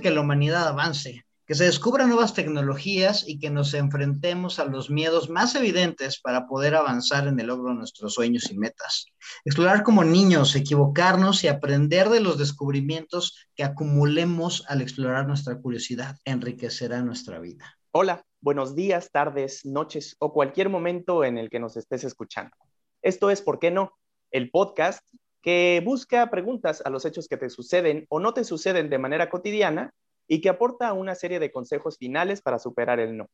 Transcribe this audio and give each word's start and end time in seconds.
que 0.00 0.10
la 0.10 0.20
humanidad 0.20 0.68
avance, 0.68 1.24
que 1.46 1.54
se 1.54 1.64
descubran 1.64 2.08
nuevas 2.08 2.34
tecnologías 2.34 3.28
y 3.28 3.38
que 3.38 3.50
nos 3.50 3.74
enfrentemos 3.74 4.58
a 4.58 4.64
los 4.64 4.90
miedos 4.90 5.28
más 5.28 5.54
evidentes 5.54 6.20
para 6.20 6.46
poder 6.46 6.74
avanzar 6.74 7.26
en 7.26 7.38
el 7.40 7.48
logro 7.48 7.70
de 7.70 7.76
nuestros 7.76 8.14
sueños 8.14 8.50
y 8.50 8.56
metas. 8.56 9.06
Explorar 9.44 9.82
como 9.82 10.04
niños, 10.04 10.54
equivocarnos 10.54 11.44
y 11.44 11.48
aprender 11.48 12.08
de 12.08 12.20
los 12.20 12.38
descubrimientos 12.38 13.48
que 13.54 13.64
acumulemos 13.64 14.64
al 14.68 14.80
explorar 14.80 15.26
nuestra 15.26 15.58
curiosidad 15.58 16.16
enriquecerá 16.24 17.02
nuestra 17.02 17.38
vida. 17.38 17.76
Hola, 17.90 18.24
buenos 18.40 18.74
días, 18.74 19.10
tardes, 19.10 19.66
noches 19.66 20.16
o 20.20 20.32
cualquier 20.32 20.68
momento 20.68 21.24
en 21.24 21.38
el 21.38 21.50
que 21.50 21.60
nos 21.60 21.76
estés 21.76 22.04
escuchando. 22.04 22.56
Esto 23.02 23.30
es 23.30 23.42
¿Por 23.42 23.58
qué 23.58 23.70
no? 23.70 23.92
El 24.30 24.50
podcast 24.50 25.02
que 25.42 25.82
busca 25.84 26.30
preguntas 26.30 26.82
a 26.84 26.90
los 26.90 27.04
hechos 27.04 27.28
que 27.28 27.36
te 27.36 27.50
suceden 27.50 28.06
o 28.08 28.20
no 28.20 28.32
te 28.32 28.44
suceden 28.44 28.88
de 28.88 28.98
manera 28.98 29.28
cotidiana 29.28 29.92
y 30.28 30.40
que 30.40 30.48
aporta 30.48 30.92
una 30.92 31.14
serie 31.14 31.40
de 31.40 31.50
consejos 31.50 31.98
finales 31.98 32.40
para 32.40 32.60
superar 32.60 33.00
el 33.00 33.16
no. 33.16 33.28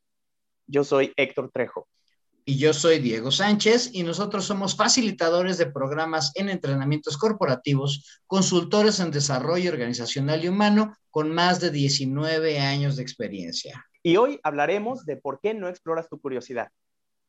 Yo 0.67 0.85
soy 0.85 1.13
Héctor 1.17 1.51
Trejo. 1.53 1.87
Y 2.47 2.57
yo 2.59 2.73
soy 2.73 2.99
Diego 2.99 3.31
Sánchez 3.31 3.91
y 3.93 4.03
nosotros 4.05 4.47
somos 4.47 4.75
facilitadores 4.75 5.59
de 5.59 5.71
programas 5.71 6.33
en 6.35 6.49
entrenamientos 6.49 7.19
corporativos, 7.19 8.23
consultores 8.27 9.01
en 9.01 9.11
desarrollo 9.11 9.71
organizacional 9.71 10.43
y 10.43 10.49
humano 10.49 10.97
con 11.11 11.31
más 11.31 11.61
de 11.61 11.71
19 11.71 12.59
años 12.59 12.97
de 12.97 13.03
experiencia. 13.03 13.85
Y 14.03 14.17
hoy 14.17 14.41
hablaremos 14.43 15.05
de 15.05 15.19
por 15.19 15.41
qué 15.41 15.53
no 15.53 15.69
exploras 15.69 16.09
tu 16.09 16.19
curiosidad. 16.19 16.69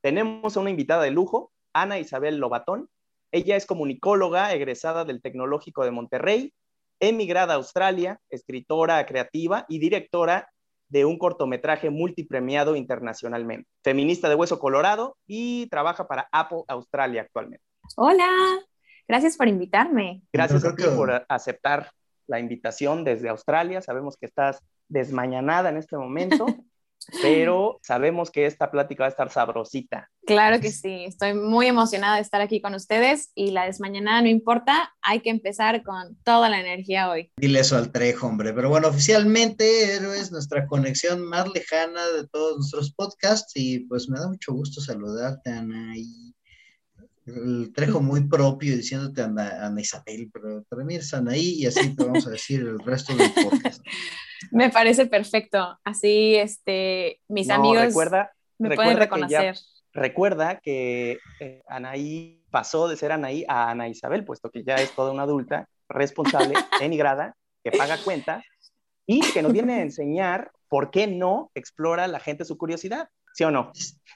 Tenemos 0.02 0.56
a 0.56 0.60
una 0.62 0.70
invitada 0.70 1.04
de 1.04 1.12
lujo, 1.12 1.52
Ana 1.74 2.00
Isabel 2.00 2.38
Lobatón, 2.38 2.90
ella 3.32 3.56
es 3.56 3.66
comunicóloga, 3.66 4.54
egresada 4.54 5.06
del 5.06 5.22
Tecnológico 5.22 5.84
de 5.84 5.92
Monterrey, 5.92 6.54
emigrada 7.00 7.54
a 7.54 7.58
Australia, 7.58 8.20
escritora 8.30 9.06
creativa 9.06 9.66
y 9.70 9.80
directora 9.80 10.50
de 10.90 11.06
un 11.06 11.18
cortometraje 11.18 11.90
multipremiado 11.90 12.76
internacionalmente. 12.76 13.70
Feminista 13.84 14.28
de 14.28 14.36
Hueso 14.36 14.60
Colorado 14.60 15.16
y 15.28 15.68
trabaja 15.68 16.08
para 16.08 16.28
Apple 16.32 16.64
Australia 16.68 17.22
actualmente. 17.22 17.64
Hola, 17.96 18.28
gracias 19.08 19.38
por 19.38 19.48
invitarme. 19.48 20.24
Gracias 20.34 20.66
a 20.66 20.76
ti 20.76 20.84
por 20.96 21.26
aceptar 21.30 21.92
la 22.28 22.40
invitación 22.40 23.04
desde 23.04 23.30
Australia. 23.30 23.82
Sabemos 23.82 24.18
que 24.18 24.26
estás 24.26 24.60
desmañanada 24.88 25.70
en 25.70 25.78
este 25.78 25.98
momento. 25.98 26.46
pero 27.22 27.80
sabemos 27.84 28.32
que 28.32 28.46
esta 28.46 28.72
plática 28.72 29.04
va 29.04 29.08
a 29.08 29.10
estar 29.10 29.32
sabrosita. 29.32 30.10
Claro 30.26 30.60
que 30.60 30.72
sí, 30.72 31.06
estoy 31.06 31.34
muy 31.34 31.68
emocionada 31.68 32.18
de 32.18 32.22
estar 32.22 32.42
aquí 32.42 32.62
con 32.62 32.76
ustedes 32.76 33.32
y 33.34 33.52
la 33.52 33.66
desmañanada 33.66 34.22
no 34.22 34.28
importa, 34.28 34.94
hay 35.02 35.22
que 35.22 35.30
empezar 35.30 35.82
con 35.84 36.16
toda 36.24 36.50
la 36.50 36.60
energía 36.60 37.10
hoy. 37.10 37.32
Dile 37.38 37.62
eso 37.62 37.78
al 37.78 37.92
Trejo, 37.92 38.28
hombre, 38.28 38.54
pero 38.54 38.70
bueno, 38.70 38.90
oficialmente 38.90 39.96
Héroes, 39.96 40.32
nuestra 40.32 40.68
conexión 40.68 41.24
más 41.24 41.48
lejana 41.54 42.06
de 42.10 42.28
todos 42.28 42.58
nuestros 42.58 42.94
podcasts 42.94 43.54
y 43.56 43.80
pues 43.82 44.08
me 44.10 44.20
da 44.20 44.28
mucho 44.28 44.54
gusto 44.54 44.82
saludarte, 44.82 45.50
Ana, 45.50 45.98
y 45.98 46.36
el 47.36 47.72
Trejo 47.74 48.02
muy 48.02 48.28
propio 48.28 48.76
diciéndote 48.76 49.22
Ana, 49.22 49.66
Ana 49.66 49.82
Isabel, 49.82 50.30
pero 50.32 50.64
para 50.70 50.84
mí 50.84 50.96
es 50.96 51.14
Anaí 51.14 51.56
y 51.62 51.66
así 51.66 51.96
te 51.96 52.04
vamos 52.04 52.28
a 52.28 52.32
decir 52.32 52.62
el 52.62 52.80
resto 52.80 53.16
del 53.16 53.32
podcast. 53.32 53.86
Me 54.52 54.70
parece 54.70 55.06
perfecto. 55.06 55.78
Así, 55.84 56.36
este, 56.36 57.20
mis 57.28 57.50
amigos 57.50 57.88
recuerda, 57.88 58.32
me 58.58 58.76
pueden 58.76 58.98
reconocer. 58.98 59.56
recuerda 59.94 60.60
que 60.60 61.18
eh, 61.40 61.62
Anaí 61.68 62.42
pasó 62.50 62.88
de 62.88 62.96
ser 62.96 63.12
Anaí 63.12 63.44
a 63.48 63.70
Ana 63.70 63.90
Isabel, 63.90 64.24
puesto 64.24 64.50
que 64.50 64.64
ya 64.64 64.76
es 64.76 64.92
toda 64.96 65.12
una 65.12 65.24
adulta 65.24 65.68
responsable, 65.90 66.54
emigrada, 66.82 67.36
que 67.64 67.72
paga 67.72 67.98
cuentas 67.98 68.44
y 69.06 69.22
que 69.32 69.42
nos 69.42 69.52
viene 69.52 69.74
a 69.74 69.82
enseñar 69.82 70.52
por 70.70 70.92
qué 70.92 71.08
no 71.08 71.52
explora 71.56 72.08
la 72.08 72.20
gente 72.20 72.46
su 72.46 72.58
curiosidad, 72.58 73.10
¿sí 73.34 73.44
o 73.44 73.52
no? 73.52 73.72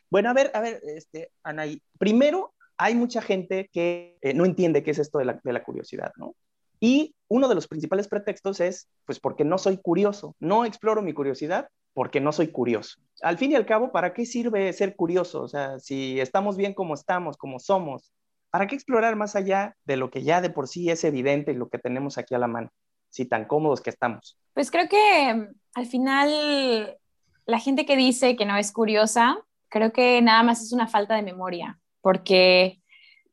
Bueno, 0.10 0.30
a 0.30 0.34
ver, 0.34 0.52
a 0.54 0.62
ver, 0.62 0.80
este, 0.86 1.32
Anaí, 1.44 1.82
primero 1.98 2.54
hay 2.78 2.96
mucha 2.96 3.22
gente 3.22 3.70
que 3.72 4.18
eh, 4.22 4.34
no 4.34 4.46
entiende 4.46 4.84
qué 4.84 4.92
es 4.92 5.00
esto 5.00 5.20
de 5.20 5.26
la, 5.26 5.40
de 5.44 5.54
la 5.54 5.64
curiosidad, 5.64 6.12
¿no? 6.18 6.36
Y 6.80 7.16
uno 7.30 7.48
de 7.48 7.56
los 7.56 7.68
principales 7.68 8.08
pretextos 8.08 8.60
es, 8.60 8.90
pues 9.06 9.20
porque 9.20 9.46
no 9.46 9.58
soy 9.58 9.78
curioso, 9.78 10.36
no 10.40 10.66
exploro 10.66 11.02
mi 11.02 11.14
curiosidad 11.14 11.70
porque 11.94 12.20
no 12.20 12.32
soy 12.32 12.50
curioso. 12.50 13.00
Al 13.22 13.38
fin 13.38 13.52
y 13.52 13.56
al 13.56 13.66
cabo, 13.66 13.92
¿para 13.92 14.14
qué 14.14 14.26
sirve 14.26 14.74
ser 14.74 14.96
curioso? 14.96 15.44
O 15.44 15.48
sea, 15.48 15.80
si 15.80 16.20
estamos 16.20 16.58
bien 16.58 16.74
como 16.74 16.94
estamos, 16.94 17.38
como 17.38 17.60
somos, 17.60 18.12
¿para 18.50 18.68
qué 18.68 18.76
explorar 18.76 19.16
más 19.16 19.36
allá 19.36 19.76
de 19.86 19.98
lo 19.98 20.10
que 20.10 20.24
ya 20.24 20.42
de 20.42 20.50
por 20.50 20.68
sí 20.68 20.90
es 20.90 21.04
evidente 21.04 21.52
y 21.52 21.56
lo 21.56 21.70
que 21.70 21.80
tenemos 21.80 22.18
aquí 22.18 22.36
a 22.36 22.40
la 22.40 22.48
mano, 22.48 22.70
si 23.10 23.26
tan 23.26 23.46
cómodos 23.46 23.82
que 23.82 23.90
estamos? 23.90 24.38
Pues 24.54 24.70
creo 24.70 24.90
que 24.90 25.34
mm, 25.34 25.56
al 25.76 25.86
final 25.86 26.98
la 27.46 27.60
gente 27.60 27.86
que 27.86 27.96
dice 27.96 28.36
que 28.36 28.46
no 28.46 28.58
es 28.58 28.72
curiosa, 28.72 29.38
creo 29.70 29.94
que 29.94 30.22
nada 30.22 30.44
más 30.44 30.62
es 30.62 30.74
una 30.74 30.88
falta 30.88 31.16
de 31.16 31.24
memoria, 31.24 31.80
porque 32.03 32.80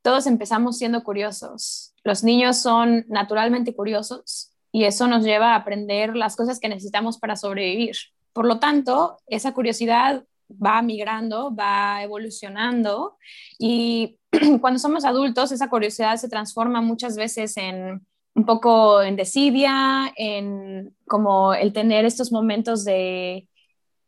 todos 0.00 0.26
empezamos 0.26 0.78
siendo 0.78 1.04
curiosos 1.04 1.90
los 2.04 2.24
niños 2.24 2.58
son 2.58 3.04
naturalmente 3.08 3.74
curiosos 3.74 4.52
y 4.72 4.84
eso 4.84 5.06
nos 5.06 5.24
lleva 5.24 5.52
a 5.52 5.56
aprender 5.56 6.16
las 6.16 6.36
cosas 6.36 6.60
que 6.60 6.68
necesitamos 6.68 7.18
para 7.18 7.36
sobrevivir. 7.36 7.96
Por 8.32 8.46
lo 8.46 8.58
tanto, 8.58 9.18
esa 9.26 9.52
curiosidad 9.52 10.24
va 10.50 10.80
migrando, 10.82 11.54
va 11.54 12.02
evolucionando 12.02 13.16
y 13.58 14.18
cuando 14.60 14.78
somos 14.78 15.04
adultos 15.04 15.52
esa 15.52 15.68
curiosidad 15.68 16.16
se 16.16 16.28
transforma 16.28 16.80
muchas 16.80 17.16
veces 17.16 17.56
en 17.56 18.06
un 18.34 18.46
poco 18.46 19.02
en 19.02 19.16
desidia, 19.16 20.12
en 20.16 20.94
como 21.06 21.52
el 21.52 21.72
tener 21.72 22.04
estos 22.04 22.32
momentos 22.32 22.84
de, 22.84 23.48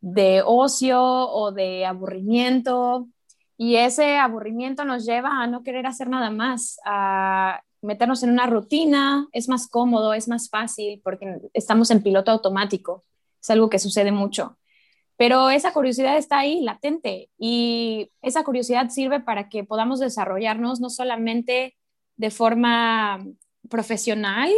de 0.01 0.43
ocio 0.47 1.03
o 1.03 1.53
de 1.53 1.85
aburrimiento 1.85 3.09
y 3.57 3.77
ese 3.77 4.19
aburrimiento 4.19 4.85
nos 4.85 5.05
lleva 5.05 5.43
a 5.43 5.47
no 5.47 5.63
querer 5.63 5.87
hacer 5.87 6.09
nada 6.09 6.31
más, 6.31 6.79
a 6.85 7.63
meternos 7.83 8.23
en 8.23 8.31
una 8.31 8.47
rutina 8.47 9.29
es 9.33 9.49
más 9.49 9.69
cómodo, 9.69 10.15
es 10.15 10.29
más 10.29 10.49
fácil 10.49 11.01
porque 11.03 11.41
estamos 11.53 11.91
en 11.91 12.03
piloto 12.03 12.31
automático. 12.31 13.05
Es 13.41 13.51
algo 13.51 13.69
que 13.69 13.79
sucede 13.81 14.13
mucho. 14.13 14.57
Pero 15.17 15.51
esa 15.51 15.73
curiosidad 15.73 16.17
está 16.17 16.39
ahí, 16.39 16.63
latente, 16.63 17.31
y 17.39 18.11
esa 18.23 18.45
curiosidad 18.45 18.89
sirve 18.91 19.21
para 19.21 19.49
que 19.49 19.63
podamos 19.65 20.01
desarrollarnos 20.01 20.81
no 20.81 20.91
solamente 20.91 21.77
de 22.17 22.31
forma 22.31 23.25
profesional, 23.69 24.51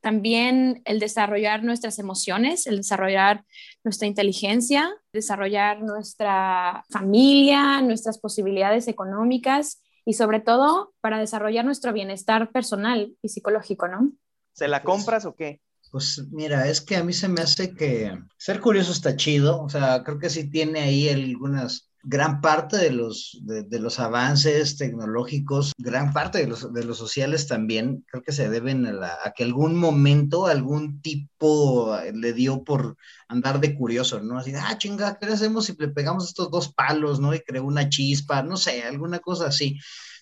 también 0.00 0.82
el 0.84 0.98
desarrollar 0.98 1.64
nuestras 1.64 1.98
emociones, 1.98 2.66
el 2.66 2.78
desarrollar 2.78 3.44
nuestra 3.84 4.06
inteligencia, 4.06 4.94
desarrollar 5.12 5.82
nuestra 5.82 6.84
familia, 6.90 7.80
nuestras 7.80 8.18
posibilidades 8.18 8.88
económicas 8.88 9.82
y 10.04 10.14
sobre 10.14 10.40
todo 10.40 10.94
para 11.00 11.18
desarrollar 11.18 11.64
nuestro 11.64 11.92
bienestar 11.92 12.50
personal 12.50 13.14
y 13.22 13.28
psicológico, 13.28 13.88
¿no? 13.88 14.12
¿Se 14.52 14.68
la 14.68 14.82
compras 14.82 15.24
o 15.24 15.34
qué? 15.34 15.60
Pues 15.90 16.24
mira, 16.30 16.68
es 16.68 16.80
que 16.80 16.96
a 16.96 17.04
mí 17.04 17.12
se 17.12 17.28
me 17.28 17.40
hace 17.40 17.74
que 17.74 18.18
ser 18.36 18.60
curioso 18.60 18.92
está 18.92 19.16
chido, 19.16 19.62
o 19.62 19.68
sea, 19.68 20.02
creo 20.04 20.18
que 20.18 20.30
sí 20.30 20.50
tiene 20.50 20.80
ahí 20.80 21.08
algunas, 21.08 21.87
gran 22.08 22.40
parte 22.40 22.78
de 22.78 22.90
los, 22.90 23.38
de, 23.42 23.78
los 23.78 24.00
avances 24.00 24.78
tecnológicos, 24.78 25.72
gran 25.76 26.14
parte 26.14 26.38
de 26.38 26.46
los, 26.46 26.72
de 26.72 26.84
los 26.84 26.96
sociales 26.96 27.46
también, 27.46 28.02
creo 28.08 28.22
que 28.22 28.32
se 28.32 28.48
deben 28.48 28.86
a, 28.86 29.18
a, 29.22 29.32
que 29.32 29.44
algún 29.44 29.76
momento 29.76 30.46
algún 30.46 31.02
tipo 31.02 31.94
le 32.14 32.32
dio 32.32 32.64
por 32.64 32.96
andar 33.28 33.60
de 33.60 33.76
curioso, 33.76 34.20
¿no? 34.22 34.38
Así, 34.38 34.54
ah, 34.56 34.78
chinga, 34.78 35.18
¿qué 35.18 35.26
hacemos 35.26 35.66
si 35.66 35.74
le 35.78 35.88
pegamos 35.88 36.26
estos 36.26 36.50
dos 36.50 36.72
palos, 36.72 37.20
¿no? 37.20 37.34
Y 37.34 37.40
creó 37.40 37.64
una 37.64 37.90
chispa, 37.90 38.42
no 38.42 38.56
sé, 38.56 38.82
alguna 38.84 39.18
cosa 39.18 39.48
así. 39.48 39.78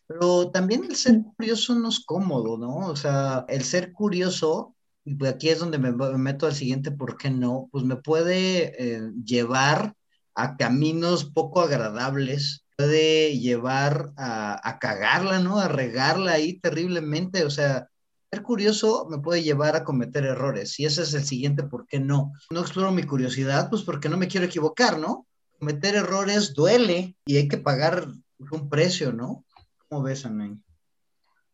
Pero 0.09 0.51
también 0.51 0.83
el 0.85 0.97
ser 0.97 1.21
curioso 1.37 1.77
no 1.77 1.89
es 1.89 2.05
cómodo, 2.05 2.59
¿no? 2.59 2.79
O 2.89 2.97
sea, 2.97 3.45
el 3.49 3.63
ser 3.63 3.93
curioso, 3.93 4.75
y 5.05 5.15
pues 5.15 5.35
aquí 5.35 5.51
es 5.51 5.61
donde 5.61 5.79
me, 5.79 5.93
meto 5.93 6.47
al 6.47 6.55
siguiente, 6.55 6.91
¿por 6.91 7.17
qué 7.17 7.31
no? 7.31 7.69
Pues 7.71 7.85
me 7.85 7.97
puede 7.97 8.75
eh, 8.77 9.13
llevar 9.25 9.95
a 10.37 10.57
caminos 10.57 11.25
poco 11.25 11.61
agradables, 11.61 12.65
puede 12.77 13.39
llevar 13.39 14.13
a, 14.17 14.61
a 14.69 14.79
cagarla, 14.79 15.41
¿no? 15.41 15.59
A 15.59 15.67
regarla 15.67 16.33
ahí 16.33 16.61
terriblemente, 16.61 17.45
o 17.45 17.51
sea, 17.51 17.89
ser 18.31 18.43
curioso 18.43 19.07
me 19.09 19.19
puede 19.19 19.43
llevar 19.43 19.77
a 19.77 19.85
cometer 19.85 20.25
errores 20.25 20.79
y 20.79 20.85
ese 20.85 21.03
es 21.03 21.15
el 21.15 21.25
siguiente, 21.25 21.63
¿por 21.63 21.87
qué 21.87 21.99
no? 21.99 22.33
No 22.51 22.61
exploro 22.61 22.93
mi 22.93 23.05
curiosidad, 23.05 23.71
pues 23.71 23.83
porque 23.83 24.09
no 24.09 24.17
me 24.17 24.29
quiero 24.29 24.47
equivocar, 24.47 24.99
¿no? 24.99 25.27
Cometer 25.59 25.95
errores 25.95 26.53
duele 26.55 27.17
y 27.25 27.39
hay 27.39 27.49
que 27.49 27.59
pagar 27.59 28.09
un 28.39 28.69
precio, 28.69 29.13
¿no? 29.13 29.45
¿Cómo 29.89 30.03
ves, 30.03 30.27
Ana? 30.27 30.57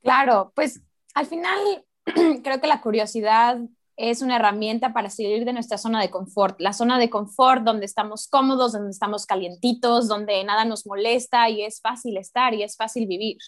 Claro, 0.02 0.52
pues 0.56 0.80
al 1.14 1.26
final 1.26 1.84
creo 2.42 2.60
que 2.60 2.66
la 2.66 2.80
curiosidad 2.80 3.60
es 4.02 4.20
una 4.20 4.36
herramienta 4.36 4.92
para 4.92 5.10
salir 5.10 5.44
de 5.44 5.52
nuestra 5.52 5.78
zona 5.78 6.00
de 6.00 6.10
confort, 6.10 6.60
la 6.60 6.72
zona 6.72 6.98
de 6.98 7.08
confort 7.08 7.62
donde 7.62 7.86
estamos 7.86 8.26
cómodos, 8.26 8.72
donde 8.72 8.90
estamos 8.90 9.26
calientitos, 9.26 10.08
donde 10.08 10.42
nada 10.42 10.64
nos 10.64 10.86
molesta 10.86 11.48
y 11.48 11.62
es 11.62 11.80
fácil 11.80 12.16
estar 12.16 12.52
y 12.52 12.64
es 12.64 12.76
fácil 12.76 13.06
vivir. 13.06 13.38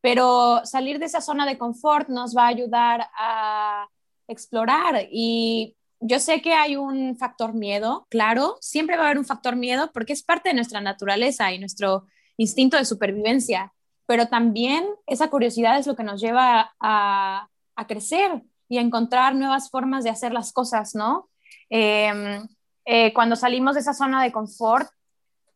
pero 0.00 0.60
salir 0.64 0.98
de 0.98 1.06
esa 1.06 1.20
zona 1.20 1.46
de 1.46 1.58
confort 1.58 2.08
nos 2.08 2.36
va 2.36 2.44
a 2.44 2.48
ayudar 2.48 3.08
a 3.18 3.88
explorar 4.28 5.08
y 5.10 5.76
yo 6.00 6.18
sé 6.18 6.42
que 6.42 6.52
hay 6.54 6.76
un 6.76 7.16
factor 7.16 7.54
miedo, 7.54 8.06
claro, 8.10 8.56
siempre 8.60 8.96
va 8.96 9.04
a 9.04 9.06
haber 9.06 9.18
un 9.18 9.24
factor 9.24 9.56
miedo 9.56 9.90
porque 9.92 10.12
es 10.12 10.22
parte 10.22 10.50
de 10.50 10.54
nuestra 10.54 10.80
naturaleza 10.80 11.52
y 11.52 11.58
nuestro 11.58 12.06
instinto 12.36 12.76
de 12.76 12.84
supervivencia, 12.84 13.72
pero 14.06 14.28
también 14.28 14.86
esa 15.06 15.28
curiosidad 15.30 15.78
es 15.78 15.86
lo 15.86 15.96
que 15.96 16.04
nos 16.04 16.20
lleva 16.20 16.74
a, 16.80 17.48
crecer 17.86 18.42
y 18.68 18.78
encontrar 18.78 19.34
nuevas 19.34 19.70
formas 19.70 20.04
de 20.04 20.10
hacer 20.10 20.32
las 20.32 20.52
cosas, 20.52 20.94
¿no? 20.94 21.28
Em, 21.70 22.46
eh, 22.84 23.12
cuando 23.12 23.36
salimos 23.36 23.74
de 23.74 23.80
esa 23.80 23.94
zona 23.94 24.22
de 24.22 24.32
confort, 24.32 24.88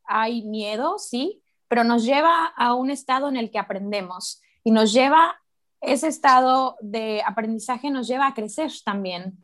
hay 0.05 0.43
miedo, 0.43 0.99
sí, 0.99 1.43
pero 1.69 1.85
nos 1.85 2.05
lleva 2.05 2.47
a 2.47 2.75
un 2.75 2.91
estado 2.91 3.29
en 3.29 3.37
el 3.37 3.51
que 3.51 3.59
aprendemos 3.59 4.41
y 4.65 4.71
nos 4.71 4.93
lleva, 4.93 5.41
ese 5.81 6.09
estado 6.09 6.77
de 6.81 7.23
aprendizaje 7.25 7.91
nos 7.91 8.09
lleva 8.09 8.27
a 8.27 8.35
crecer 8.35 8.73
también. 8.85 9.39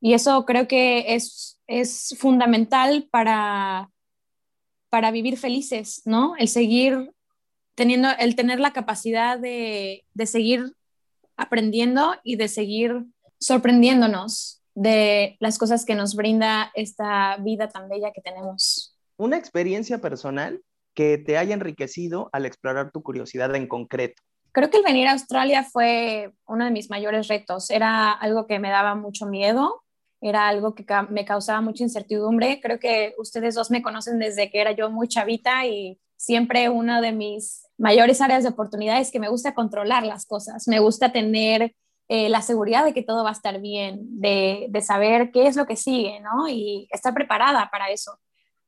Y 0.00 0.14
eso 0.14 0.44
creo 0.44 0.66
que 0.66 1.14
es, 1.14 1.60
es 1.66 2.16
fundamental 2.18 3.08
para, 3.10 3.90
para 4.88 5.10
vivir 5.10 5.38
felices, 5.38 6.02
¿no? 6.04 6.36
El 6.36 6.48
seguir 6.48 7.12
teniendo, 7.74 8.08
el 8.18 8.34
tener 8.34 8.60
la 8.60 8.72
capacidad 8.72 9.38
de, 9.38 10.04
de 10.12 10.26
seguir 10.26 10.74
aprendiendo 11.40 12.14
y 12.22 12.36
de 12.36 12.48
seguir 12.48 13.04
sorprendiéndonos 13.38 14.62
de 14.74 15.36
las 15.40 15.58
cosas 15.58 15.84
que 15.84 15.94
nos 15.94 16.14
brinda 16.14 16.70
esta 16.74 17.36
vida 17.38 17.68
tan 17.68 17.88
bella 17.88 18.12
que 18.12 18.20
tenemos. 18.20 18.96
Una 19.16 19.36
experiencia 19.36 20.00
personal 20.00 20.62
que 20.94 21.18
te 21.18 21.38
haya 21.38 21.54
enriquecido 21.54 22.28
al 22.32 22.46
explorar 22.46 22.90
tu 22.92 23.02
curiosidad 23.02 23.54
en 23.54 23.66
concreto. 23.66 24.22
Creo 24.52 24.70
que 24.70 24.78
el 24.78 24.82
venir 24.82 25.06
a 25.06 25.12
Australia 25.12 25.64
fue 25.64 26.32
uno 26.46 26.64
de 26.64 26.70
mis 26.70 26.90
mayores 26.90 27.28
retos. 27.28 27.70
Era 27.70 28.12
algo 28.12 28.46
que 28.46 28.58
me 28.58 28.70
daba 28.70 28.94
mucho 28.94 29.26
miedo, 29.26 29.84
era 30.20 30.48
algo 30.48 30.74
que 30.74 30.84
me 31.08 31.24
causaba 31.24 31.60
mucha 31.60 31.84
incertidumbre. 31.84 32.60
Creo 32.60 32.78
que 32.78 33.14
ustedes 33.18 33.54
dos 33.54 33.70
me 33.70 33.82
conocen 33.82 34.18
desde 34.18 34.50
que 34.50 34.60
era 34.60 34.72
yo 34.72 34.90
muy 34.90 35.08
chavita 35.08 35.66
y 35.66 36.00
siempre 36.16 36.68
una 36.68 37.00
de 37.00 37.12
mis 37.12 37.66
mayores 37.80 38.20
áreas 38.20 38.42
de 38.42 38.50
oportunidad 38.50 39.00
es 39.00 39.10
que 39.10 39.18
me 39.18 39.30
gusta 39.30 39.54
controlar 39.54 40.04
las 40.04 40.26
cosas, 40.26 40.68
me 40.68 40.80
gusta 40.80 41.12
tener 41.12 41.74
eh, 42.08 42.28
la 42.28 42.42
seguridad 42.42 42.84
de 42.84 42.92
que 42.92 43.02
todo 43.02 43.24
va 43.24 43.30
a 43.30 43.32
estar 43.32 43.60
bien, 43.60 44.00
de, 44.20 44.66
de, 44.68 44.80
saber 44.82 45.30
qué 45.32 45.46
es 45.46 45.56
lo 45.56 45.66
que 45.66 45.76
sigue, 45.76 46.20
¿no? 46.20 46.48
Y 46.48 46.88
estar 46.90 47.14
preparada 47.14 47.70
para 47.72 47.88
eso. 47.90 48.18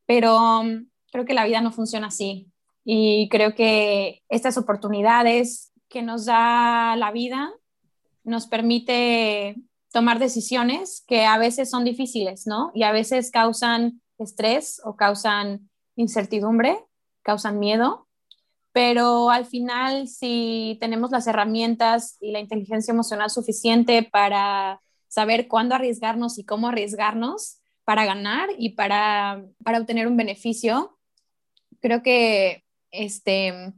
Pero 0.06 0.60
um, 0.60 0.86
creo 1.10 1.24
que 1.24 1.34
la 1.34 1.44
vida 1.44 1.60
no 1.60 1.72
funciona 1.72 2.06
así. 2.06 2.50
Y 2.84 3.28
creo 3.28 3.54
que 3.54 4.22
estas 4.28 4.56
oportunidades 4.56 5.72
que 5.88 6.02
nos 6.02 6.24
da 6.24 6.96
la 6.96 7.12
vida 7.12 7.52
nos 8.24 8.46
permite 8.46 9.56
tomar 9.92 10.18
decisiones 10.20 11.04
que 11.06 11.26
a 11.26 11.36
veces 11.36 11.68
son 11.68 11.84
difíciles, 11.84 12.46
¿no? 12.46 12.70
Y 12.74 12.84
a 12.84 12.92
veces 12.92 13.30
causan 13.30 14.00
estrés 14.18 14.80
o 14.84 14.96
causan 14.96 15.68
incertidumbre, 15.96 16.78
causan 17.22 17.58
miedo, 17.58 18.08
pero 18.72 19.30
al 19.30 19.46
final 19.46 20.08
si 20.08 20.78
tenemos 20.80 21.10
las 21.10 21.26
herramientas 21.26 22.16
y 22.20 22.32
la 22.32 22.40
inteligencia 22.40 22.92
emocional 22.92 23.30
suficiente 23.30 24.02
para 24.02 24.80
saber 25.08 25.46
cuándo 25.46 25.74
arriesgarnos 25.74 26.38
y 26.38 26.44
cómo 26.44 26.68
arriesgarnos 26.68 27.60
para 27.84 28.04
ganar 28.04 28.48
y 28.58 28.70
para, 28.70 29.44
para 29.62 29.78
obtener 29.78 30.06
un 30.06 30.16
beneficio, 30.16 30.98
creo 31.80 32.02
que 32.02 32.64
este, 32.90 33.74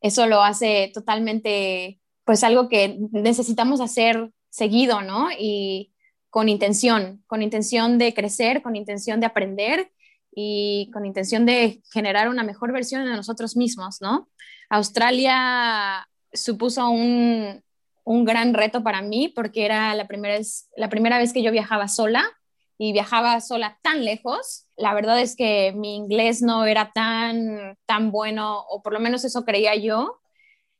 eso 0.00 0.26
lo 0.26 0.42
hace 0.42 0.90
totalmente, 0.94 2.00
pues 2.24 2.44
algo 2.44 2.68
que 2.68 2.98
necesitamos 3.12 3.80
hacer 3.80 4.30
seguido, 4.48 5.02
¿no? 5.02 5.28
Y 5.38 5.92
con 6.30 6.48
intención, 6.48 7.22
con 7.26 7.42
intención 7.42 7.98
de 7.98 8.14
crecer, 8.14 8.62
con 8.62 8.76
intención 8.76 9.20
de 9.20 9.26
aprender 9.26 9.90
y 10.32 10.90
con 10.92 11.06
intención 11.06 11.46
de 11.46 11.82
generar 11.92 12.28
una 12.28 12.44
mejor 12.44 12.72
versión 12.72 13.04
de 13.04 13.10
nosotros 13.10 13.56
mismos, 13.56 14.00
¿no? 14.00 14.28
Australia 14.68 16.08
supuso 16.32 16.88
un, 16.88 17.62
un 18.04 18.24
gran 18.24 18.54
reto 18.54 18.82
para 18.82 19.02
mí 19.02 19.28
porque 19.28 19.64
era 19.64 19.94
la 19.94 20.06
primera, 20.06 20.34
vez, 20.34 20.68
la 20.76 20.88
primera 20.88 21.18
vez 21.18 21.32
que 21.32 21.42
yo 21.42 21.50
viajaba 21.50 21.88
sola 21.88 22.24
y 22.78 22.92
viajaba 22.92 23.40
sola 23.40 23.78
tan 23.82 24.04
lejos. 24.04 24.66
La 24.76 24.94
verdad 24.94 25.20
es 25.20 25.36
que 25.36 25.72
mi 25.76 25.96
inglés 25.96 26.40
no 26.40 26.64
era 26.64 26.92
tan, 26.92 27.76
tan 27.84 28.10
bueno, 28.10 28.64
o 28.70 28.82
por 28.82 28.92
lo 28.94 29.00
menos 29.00 29.24
eso 29.24 29.44
creía 29.44 29.74
yo. 29.76 30.20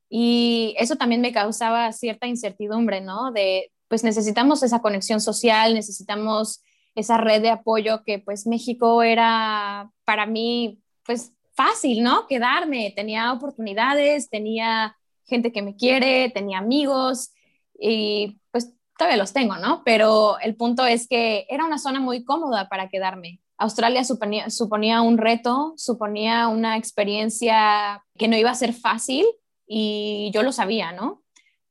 Y 0.08 0.74
eso 0.78 0.96
también 0.96 1.20
me 1.20 1.32
causaba 1.32 1.92
cierta 1.92 2.26
incertidumbre, 2.26 3.00
¿no? 3.00 3.32
De, 3.32 3.70
pues 3.86 4.02
necesitamos 4.02 4.62
esa 4.62 4.80
conexión 4.80 5.20
social, 5.20 5.74
necesitamos 5.74 6.62
esa 7.00 7.18
red 7.18 7.42
de 7.42 7.50
apoyo 7.50 8.02
que 8.04 8.18
pues 8.18 8.46
México 8.46 9.02
era 9.02 9.90
para 10.04 10.26
mí 10.26 10.80
pues 11.04 11.32
fácil, 11.54 12.02
¿no? 12.02 12.26
Quedarme, 12.26 12.92
tenía 12.94 13.32
oportunidades, 13.32 14.30
tenía 14.30 14.96
gente 15.24 15.52
que 15.52 15.62
me 15.62 15.76
quiere, 15.76 16.30
tenía 16.30 16.58
amigos 16.58 17.32
y 17.78 18.40
pues 18.50 18.72
todavía 18.96 19.18
los 19.18 19.32
tengo, 19.32 19.56
¿no? 19.56 19.82
Pero 19.84 20.38
el 20.40 20.56
punto 20.56 20.86
es 20.86 21.08
que 21.08 21.46
era 21.48 21.64
una 21.64 21.78
zona 21.78 22.00
muy 22.00 22.24
cómoda 22.24 22.68
para 22.68 22.88
quedarme. 22.88 23.40
Australia 23.58 24.04
suponía, 24.04 24.48
suponía 24.48 25.02
un 25.02 25.18
reto, 25.18 25.74
suponía 25.76 26.48
una 26.48 26.76
experiencia 26.76 28.02
que 28.16 28.28
no 28.28 28.36
iba 28.36 28.50
a 28.50 28.54
ser 28.54 28.72
fácil, 28.72 29.26
y 29.72 30.32
yo 30.34 30.42
lo 30.42 30.50
sabía, 30.50 30.90
¿no? 30.90 31.19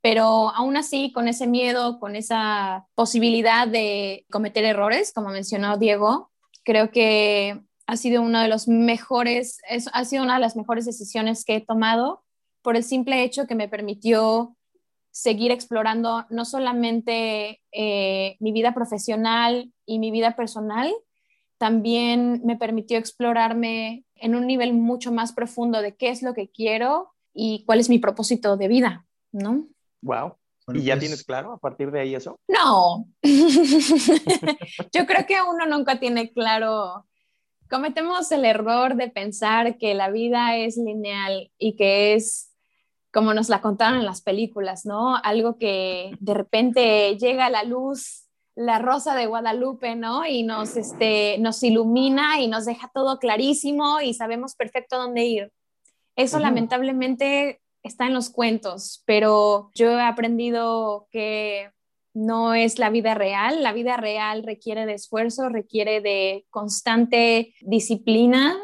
Pero 0.02 0.50
aún 0.50 0.78
así, 0.78 1.12
con 1.12 1.28
ese 1.28 1.46
miedo, 1.48 2.00
con 2.00 2.16
esa 2.16 2.88
posibilidad 2.96 3.68
de 3.68 4.26
cometer 4.32 4.64
errores, 4.64 5.12
como 5.14 5.30
mencionó 5.30 5.78
Diego, 5.78 6.32
creo 6.64 6.92
que 6.92 7.60
ha 7.86 7.98
sido 7.98 8.22
uno 8.22 8.40
de 8.40 8.48
los 8.48 8.68
mejores, 8.68 9.60
es, 9.70 9.90
ha 9.94 10.06
sido 10.06 10.24
una 10.24 10.36
de 10.36 10.42
las 10.42 10.56
mejores 10.56 10.86
decisiones 10.86 11.44
que 11.44 11.56
he 11.56 11.62
tomado 11.62 12.24
por 12.62 12.76
el 12.76 12.84
simple 12.84 13.24
hecho 13.24 13.48
que 13.48 13.56
me 13.56 13.68
permitió 13.68 14.56
seguir 15.12 15.52
explorando 15.52 16.26
no 16.30 16.46
solamente 16.46 17.62
eh, 17.72 18.38
mi 18.40 18.52
vida 18.52 18.74
profesional 18.74 19.74
y 19.86 20.00
mi 20.00 20.12
vida 20.12 20.36
personal, 20.36 20.94
también 21.58 22.42
me 22.46 22.56
permitió 22.56 22.98
explorarme 22.98 24.06
en 24.16 24.36
un 24.36 24.48
nivel 24.48 24.74
mucho 24.74 25.12
más 25.12 25.34
profundo 25.34 25.82
de 25.82 25.96
qué 25.96 26.10
es 26.10 26.22
lo 26.22 26.34
que 26.34 26.50
quiero 26.50 27.12
y 27.34 27.64
cuál 27.66 27.80
es 27.80 27.90
mi 27.90 28.00
propósito 28.00 28.56
de 28.56 28.68
vida, 28.68 29.08
¿no? 29.32 29.68
Wow. 30.02 30.36
¿Y 30.74 30.84
ya 30.84 30.94
pues 30.94 31.00
tienes 31.00 31.24
claro 31.24 31.54
a 31.54 31.58
partir 31.58 31.92
de 31.92 32.02
ahí 32.02 32.16
eso? 32.16 32.40
No. 32.48 33.08
Yo 34.94 35.06
creo 35.06 35.26
que 35.28 35.36
uno 35.48 35.66
nunca 35.66 36.00
tiene 36.00 36.32
claro. 36.32 37.06
Cometemos 37.70 38.32
el 38.32 38.46
error 38.46 38.96
de 38.96 39.10
pensar 39.10 39.78
que 39.78 39.94
la 39.94 40.10
vida 40.10 40.58
es 40.58 40.78
lineal 40.78 41.52
y 41.58 41.76
que 41.76 42.14
es 42.16 42.50
como 43.12 43.34
nos 43.34 43.50
la 43.50 43.62
contaron 43.62 44.00
en 44.00 44.06
las 44.06 44.22
películas, 44.22 44.86
¿no? 44.86 45.16
Algo 45.18 45.58
que 45.58 46.12
de 46.20 46.34
repente 46.34 47.18
llega 47.18 47.48
a 47.48 47.50
la 47.50 47.64
luz, 47.64 48.28
la 48.56 48.78
rosa 48.80 49.16
de 49.16 49.26
Guadalupe, 49.26 49.96
¿no? 49.96 50.26
Y 50.26 50.44
nos, 50.44 50.78
este, 50.78 51.38
nos 51.40 51.64
ilumina 51.64 52.40
y 52.40 52.48
nos 52.48 52.66
deja 52.66 52.92
todo 52.94 53.18
clarísimo 53.18 54.00
y 54.02 54.14
sabemos 54.14 54.56
perfecto 54.56 54.98
dónde 54.98 55.26
ir. 55.26 55.52
Eso 56.16 56.38
lamentablemente 56.40 57.62
está 57.84 58.08
en 58.08 58.14
los 58.14 58.30
cuentos, 58.30 59.04
pero 59.06 59.72
yo 59.76 59.92
he 59.92 60.02
aprendido 60.02 61.08
que 61.12 61.72
no 62.14 62.54
es 62.54 62.80
la 62.80 62.90
vida 62.90 63.14
real. 63.14 63.64
La 63.64 63.74
vida 63.74 63.98
real 63.98 64.44
requiere 64.44 64.86
de 64.86 64.94
esfuerzo, 64.94 65.50
requiere 65.50 66.02
de 66.02 66.46
constante 66.50 67.54
disciplina 67.62 68.58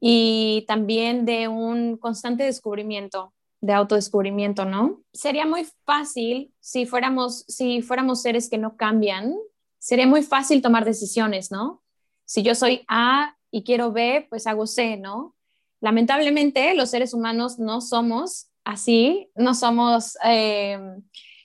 y 0.00 0.64
también 0.68 1.24
de 1.24 1.48
un 1.48 1.96
constante 1.96 2.44
descubrimiento, 2.44 3.34
de 3.60 3.72
autodescubrimiento, 3.72 4.64
¿no? 4.64 5.02
Sería 5.12 5.46
muy 5.46 5.66
fácil 5.84 6.52
si 6.60 6.86
fuéramos, 6.86 7.44
si 7.48 7.82
fuéramos 7.82 8.22
seres 8.22 8.48
que 8.48 8.58
no 8.58 8.76
cambian, 8.76 9.34
sería 9.78 10.06
muy 10.06 10.22
fácil 10.22 10.62
tomar 10.62 10.84
decisiones, 10.84 11.50
¿no? 11.50 11.82
Si 12.24 12.42
yo 12.42 12.54
soy 12.54 12.84
A 12.88 13.36
y 13.50 13.64
quiero 13.64 13.90
B, 13.90 14.26
pues 14.28 14.46
hago 14.46 14.66
C, 14.66 14.96
¿no? 14.96 15.34
Lamentablemente 15.80 16.74
los 16.74 16.90
seres 16.90 17.14
humanos 17.14 17.58
no 17.58 17.80
somos 17.80 18.48
así, 18.64 19.30
no 19.34 19.54
somos, 19.54 20.18
eh, 20.24 20.78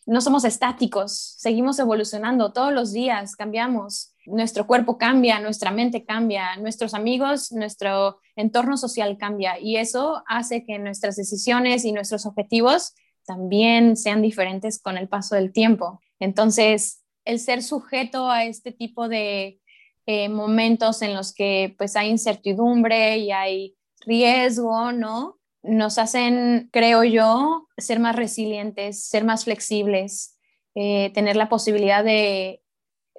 no 0.05 0.21
somos 0.21 0.43
estáticos, 0.43 1.35
seguimos 1.37 1.79
evolucionando 1.79 2.51
todos 2.51 2.73
los 2.73 2.91
días, 2.91 3.35
cambiamos. 3.35 4.13
Nuestro 4.25 4.67
cuerpo 4.67 4.97
cambia, 4.97 5.39
nuestra 5.39 5.71
mente 5.71 6.05
cambia, 6.05 6.55
nuestros 6.57 6.93
amigos, 6.93 7.51
nuestro 7.51 8.19
entorno 8.35 8.77
social 8.77 9.17
cambia 9.17 9.59
y 9.59 9.77
eso 9.77 10.23
hace 10.27 10.63
que 10.65 10.79
nuestras 10.79 11.15
decisiones 11.15 11.85
y 11.85 11.91
nuestros 11.91 12.25
objetivos 12.25 12.93
también 13.25 13.95
sean 13.95 14.21
diferentes 14.21 14.81
con 14.81 14.97
el 14.97 15.07
paso 15.07 15.35
del 15.35 15.51
tiempo. 15.51 16.01
Entonces, 16.19 17.03
el 17.25 17.39
ser 17.39 17.63
sujeto 17.63 18.29
a 18.29 18.45
este 18.45 18.71
tipo 18.71 19.07
de 19.07 19.59
eh, 20.05 20.27
momentos 20.27 21.01
en 21.01 21.13
los 21.13 21.33
que 21.33 21.73
pues 21.77 21.95
hay 21.95 22.09
incertidumbre 22.09 23.17
y 23.17 23.31
hay 23.31 23.75
riesgo, 24.05 24.91
¿no? 24.91 25.39
nos 25.63 25.98
hacen, 25.98 26.69
creo 26.72 27.03
yo, 27.03 27.67
ser 27.77 28.00
más 28.00 28.15
resilientes, 28.15 29.05
ser 29.05 29.24
más 29.24 29.45
flexibles, 29.45 30.38
eh, 30.75 31.12
tener 31.13 31.38
la 31.38 31.50
posibilidad 31.50 32.03
de, 32.03 32.62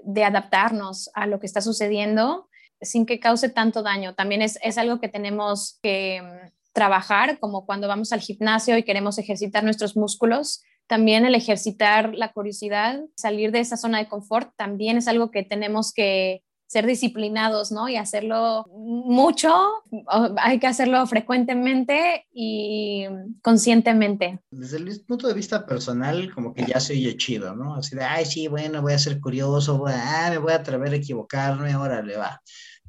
de, 0.03 0.25
adaptarnos 0.25 1.11
a 1.15 1.27
lo 1.27 1.41
que 1.41 1.47
está 1.47 1.63
sucediendo 1.63 2.49
sin 2.81 3.07
que 3.07 3.19
cause 3.19 3.49
tanto 3.49 3.83
daño. 3.83 4.15
También 4.15 4.43
es, 4.43 4.59
es 4.63 4.77
algo 4.77 5.01
que 5.01 5.09
tenemos 5.09 5.79
que 5.83 6.21
mm, 6.21 6.53
trabajar, 6.75 7.39
como 7.41 7.65
cuando 7.65 7.89
vamos 7.89 8.13
al 8.13 8.21
gimnasio 8.21 8.77
y 8.77 8.83
queremos 8.83 9.17
ejercitar 9.17 9.65
nuestros 9.65 9.97
músculos. 9.97 10.63
También 10.87 11.25
el 11.25 11.35
ejercitar 11.35 12.15
la 12.15 12.33
curiosidad, 12.33 13.01
salir 13.17 13.53
de 13.53 13.61
esa 13.61 13.79
zona 13.79 13.99
de 13.99 14.09
confort, 14.09 14.53
también 14.57 14.99
es 14.99 15.09
algo 15.09 15.31
que 15.31 15.45
tenemos 15.45 15.95
que, 15.95 16.45
ser 16.75 16.87
disciplinados, 16.87 17.71
¿no? 17.71 17.89
Y 17.89 17.95
hacerlo 17.95 18.67
mucho, 18.69 19.55
hay 20.39 20.59
que 20.59 20.67
hacerlo 20.67 21.07
frecuentemente 21.07 22.27
y 22.33 23.07
conscientemente. 23.43 24.41
Desde 24.51 24.79
el 24.79 25.01
punto 25.07 25.29
de 25.29 25.35
vista 25.35 25.65
personal, 25.67 26.35
como 26.35 26.53
que 26.53 26.67
ya 26.67 26.81
se 26.81 26.95
oye 26.95 27.17
chido, 27.17 27.55
¿no? 27.55 27.77
Así 27.77 27.95
de, 27.95 28.03
ay, 28.03 28.25
sí, 28.25 28.49
bueno, 28.49 28.83
voy 28.83 28.93
a 28.93 28.99
ser 28.99 29.21
curioso, 29.21 29.85
ah, 29.87 30.27
me 30.31 30.39
voy 30.39 30.53
a 30.53 30.57
atrever 30.57 30.93
a 30.93 30.97
equivocarme, 30.97 31.77
órale, 31.77 32.17
va. 32.17 32.43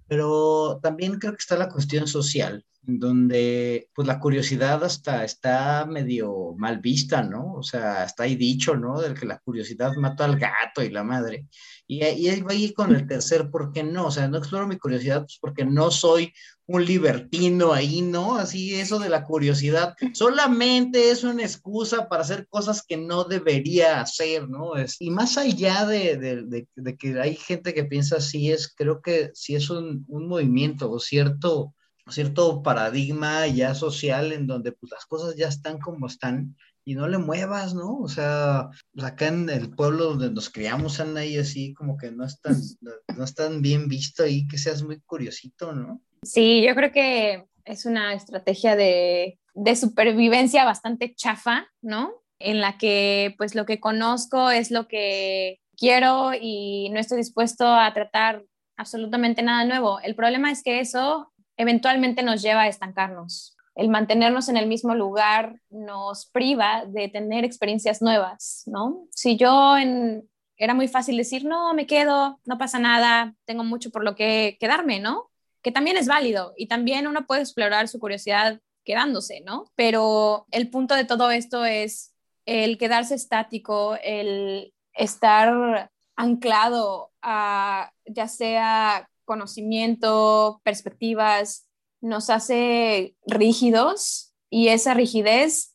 Pero 0.08 0.80
también 0.82 1.20
creo 1.20 1.34
que 1.34 1.42
está 1.42 1.56
la 1.56 1.70
cuestión 1.70 2.08
social, 2.08 2.66
donde 2.88 3.90
pues 3.94 4.08
la 4.08 4.20
curiosidad 4.20 4.84
hasta 4.84 5.24
está 5.24 5.86
medio 5.86 6.54
mal 6.58 6.80
vista, 6.80 7.24
¿no? 7.24 7.54
O 7.54 7.64
sea, 7.64 8.04
está 8.04 8.24
ahí 8.24 8.36
dicho, 8.36 8.76
¿no? 8.76 9.02
Del 9.02 9.14
que 9.20 9.26
la 9.26 9.40
curiosidad 9.40 9.94
mató 9.96 10.24
al 10.24 10.38
gato 10.38 10.84
y 10.84 10.90
la 10.90 11.04
madre. 11.04 11.48
Y, 11.88 12.02
ahí 12.02 12.74
con 12.74 12.96
el 12.96 13.08
tercer, 13.08 13.52
¿por 13.52 13.72
qué 13.72 13.84
no? 13.84 14.08
O 14.08 14.12
sea, 14.12 14.28
no 14.28 14.40
exploro 14.40 14.68
mi 14.68 14.78
curiosidad 14.78 15.22
pues 15.22 15.38
porque 15.40 15.66
no 15.66 15.92
soy 15.92 16.34
un 16.68 16.84
libertino 16.84 17.74
ahí, 17.74 18.02
¿no? 18.02 18.38
Así 18.38 18.74
eso 18.74 18.98
de 18.98 19.10
la 19.10 19.24
curiosidad 19.24 19.96
solamente 20.14 21.12
es 21.12 21.24
una 21.24 21.44
excusa 21.44 22.10
para 22.10 22.24
hacer 22.24 22.48
cosas 22.48 22.82
que 22.82 22.98
no 22.98 23.26
debería 23.26 24.02
hacer, 24.02 24.50
¿no? 24.50 24.76
Es, 24.76 24.96
y 25.00 25.12
más 25.12 25.38
allá 25.38 25.86
de, 25.86 26.18
de, 26.18 26.68
de, 26.76 26.98
que 26.98 27.22
hay 27.22 27.36
gente 27.36 27.76
que 27.76 27.86
piensa 27.86 28.18
así, 28.18 28.52
es, 28.52 28.74
creo 28.74 29.00
que 29.02 29.30
sí 29.36 29.54
es 29.54 29.70
un, 29.70 30.06
un 30.08 30.28
movimiento 30.28 30.90
o 30.90 31.00
cierto, 31.00 31.75
cierto 32.10 32.62
paradigma 32.62 33.48
ya 33.48 33.74
social 33.74 34.32
en 34.32 34.48
donde 34.48 34.72
pues 34.72 34.92
las 34.92 35.06
cosas 35.06 35.36
ya 35.36 35.48
están 35.48 35.80
como 35.80 36.08
están 36.08 36.56
y 36.86 36.94
no 36.94 37.08
le 37.08 37.18
muevas, 37.18 37.74
¿no? 37.74 37.98
O 37.98 38.08
sea, 38.08 38.70
pues, 38.94 39.06
acá 39.06 39.28
en 39.28 39.50
el 39.50 39.72
pueblo 39.72 40.06
donde 40.06 40.30
nos 40.30 40.52
criamos, 40.52 41.00
anda 41.00 41.26
y 41.26 41.38
así 41.38 41.74
como 41.74 41.98
que 41.98 42.12
no 42.12 42.24
es 42.24 42.40
tan, 42.40 42.56
no 43.18 43.24
es 43.24 43.34
tan 43.34 43.62
bien 43.62 43.88
visto 43.88 44.24
ahí 44.24 44.48
que 44.48 44.60
seas 44.60 44.84
muy 44.84 45.02
curiosito, 45.02 45.74
¿no? 45.74 46.02
Sí, 46.24 46.64
yo 46.66 46.76
creo 46.76 46.92
que 46.92 47.48
es 47.66 47.86
una 47.86 48.14
estrategia 48.14 48.76
de, 48.76 49.40
de 49.56 49.76
supervivencia 49.76 50.64
bastante 50.64 51.16
chafa, 51.16 51.68
¿no? 51.82 52.12
En 52.40 52.62
la 52.62 52.78
que 52.78 53.34
pues 53.38 53.56
lo 53.56 53.66
que 53.66 53.80
conozco 53.80 54.52
es 54.52 54.70
lo 54.70 54.88
que 54.88 55.60
quiero 55.76 56.32
y 56.40 56.90
no 56.90 57.00
estoy 57.00 57.18
dispuesto 57.18 57.68
a 57.68 57.92
tratar 57.94 58.44
absolutamente 58.78 59.42
nada 59.42 59.66
nuevo. 59.66 60.00
El 60.02 60.16
problema 60.16 60.52
es 60.52 60.62
que 60.62 60.80
eso 60.80 61.32
eventualmente 61.58 62.24
nos 62.24 62.42
lleva 62.42 62.62
a 62.62 62.68
estancarnos 62.68 63.56
el 63.76 63.90
mantenernos 63.90 64.48
en 64.48 64.58
el 64.58 64.68
mismo 64.68 64.96
lugar 64.96 65.60
nos 65.70 66.28
priva 66.28 66.86
de 66.88 67.10
tener 67.10 67.44
experiencias 67.44 68.02
nuevas, 68.02 68.64
¿no? 68.66 69.06
Si 69.12 69.36
yo 69.36 69.78
en, 69.78 70.30
era 70.58 70.74
muy 70.74 70.88
fácil 70.88 71.18
decir, 71.18 71.44
no, 71.44 71.74
me 71.74 71.86
quedo, 71.86 72.40
no 72.46 72.58
pasa 72.58 72.80
nada, 72.80 73.36
tengo 73.44 73.66
mucho 73.66 73.92
por 73.92 74.04
lo 74.04 74.16
que 74.16 74.58
quedarme, 74.62 75.02
¿no? 75.02 75.30
Que 75.62 75.74
también 75.74 75.98
es 75.98 76.08
válido 76.08 76.54
y 76.56 76.68
también 76.68 77.06
uno 77.06 77.28
puede 77.28 77.42
explorar 77.42 77.90
su 77.90 78.00
curiosidad 78.00 78.62
quedándose, 78.86 79.42
¿no? 79.42 79.66
Pero 79.76 80.46
el 80.52 80.70
punto 80.70 80.96
de 80.96 81.04
todo 81.04 81.30
esto 81.32 81.66
es 81.66 82.14
el 82.46 82.78
quedarse 82.78 83.16
estático, 83.16 83.98
el 84.02 84.74
estar 84.94 85.92
anclado 86.16 87.12
a 87.22 87.92
ya 88.06 88.30
sea 88.30 89.10
conocimiento, 89.26 90.62
perspectivas, 90.64 91.68
nos 92.02 92.30
hace 92.30 93.16
rígidos 93.26 94.34
y 94.50 94.70
esa 94.70 94.94
rigidez 94.94 95.74